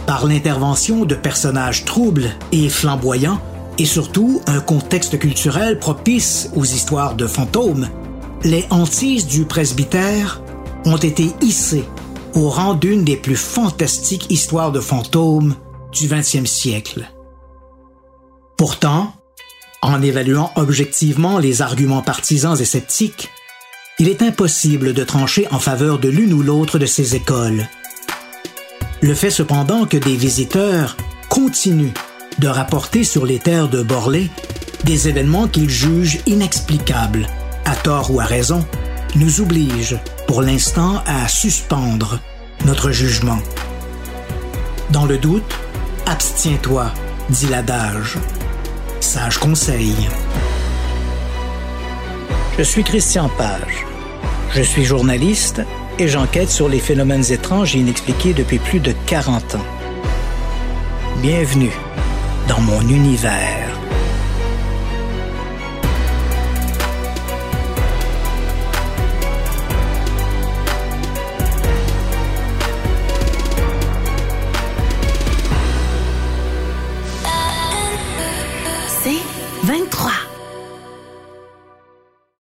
Par 0.06 0.26
l'intervention 0.26 1.04
de 1.04 1.14
personnages 1.14 1.84
troubles 1.84 2.30
et 2.52 2.70
flamboyants, 2.70 3.38
et 3.76 3.84
surtout 3.84 4.40
un 4.46 4.60
contexte 4.60 5.18
culturel 5.18 5.78
propice 5.78 6.48
aux 6.56 6.64
histoires 6.64 7.14
de 7.14 7.26
fantômes, 7.26 7.90
les 8.44 8.64
hantises 8.70 9.26
du 9.26 9.44
presbytère 9.44 10.40
ont 10.86 10.96
été 10.96 11.32
hissées 11.42 11.84
au 12.34 12.48
rang 12.48 12.72
d'une 12.72 13.04
des 13.04 13.18
plus 13.18 13.36
fantastiques 13.36 14.30
histoires 14.30 14.72
de 14.72 14.80
fantômes 14.80 15.54
du 15.92 16.08
XXe 16.08 16.50
siècle. 16.50 17.12
Pourtant, 18.56 19.12
en 19.82 20.00
évaluant 20.00 20.50
objectivement 20.56 21.38
les 21.38 21.60
arguments 21.60 22.00
partisans 22.00 22.58
et 22.58 22.64
sceptiques, 22.64 23.28
il 24.02 24.08
est 24.08 24.22
impossible 24.22 24.94
de 24.94 25.04
trancher 25.04 25.46
en 25.52 25.60
faveur 25.60 26.00
de 26.00 26.08
l'une 26.08 26.32
ou 26.32 26.42
l'autre 26.42 26.80
de 26.80 26.86
ces 26.86 27.14
écoles. 27.14 27.68
Le 29.00 29.14
fait 29.14 29.30
cependant 29.30 29.86
que 29.86 29.96
des 29.96 30.16
visiteurs 30.16 30.96
continuent 31.28 31.94
de 32.40 32.48
rapporter 32.48 33.04
sur 33.04 33.24
les 33.24 33.38
terres 33.38 33.68
de 33.68 33.80
Borlée 33.80 34.28
des 34.82 35.06
événements 35.06 35.46
qu'ils 35.46 35.70
jugent 35.70 36.18
inexplicables, 36.26 37.28
à 37.64 37.76
tort 37.76 38.12
ou 38.12 38.18
à 38.18 38.24
raison, 38.24 38.66
nous 39.14 39.40
oblige 39.40 39.96
pour 40.26 40.42
l'instant 40.42 41.04
à 41.06 41.28
suspendre 41.28 42.18
notre 42.64 42.90
jugement. 42.90 43.38
Dans 44.90 45.06
le 45.06 45.16
doute, 45.16 45.54
abstiens-toi, 46.06 46.90
dit 47.30 47.46
l'adage. 47.46 48.18
Sage 48.98 49.38
conseil. 49.38 49.94
Je 52.58 52.64
suis 52.64 52.82
Christian 52.82 53.30
Page. 53.38 53.91
Je 54.54 54.60
suis 54.60 54.84
journaliste 54.84 55.62
et 55.98 56.08
j'enquête 56.08 56.50
sur 56.50 56.68
les 56.68 56.78
phénomènes 56.78 57.24
étranges 57.32 57.74
et 57.74 57.78
inexpliqués 57.78 58.34
depuis 58.34 58.58
plus 58.58 58.80
de 58.80 58.92
40 59.06 59.54
ans. 59.54 59.64
Bienvenue 61.22 61.72
dans 62.48 62.60
mon 62.60 62.82
univers. 62.82 63.61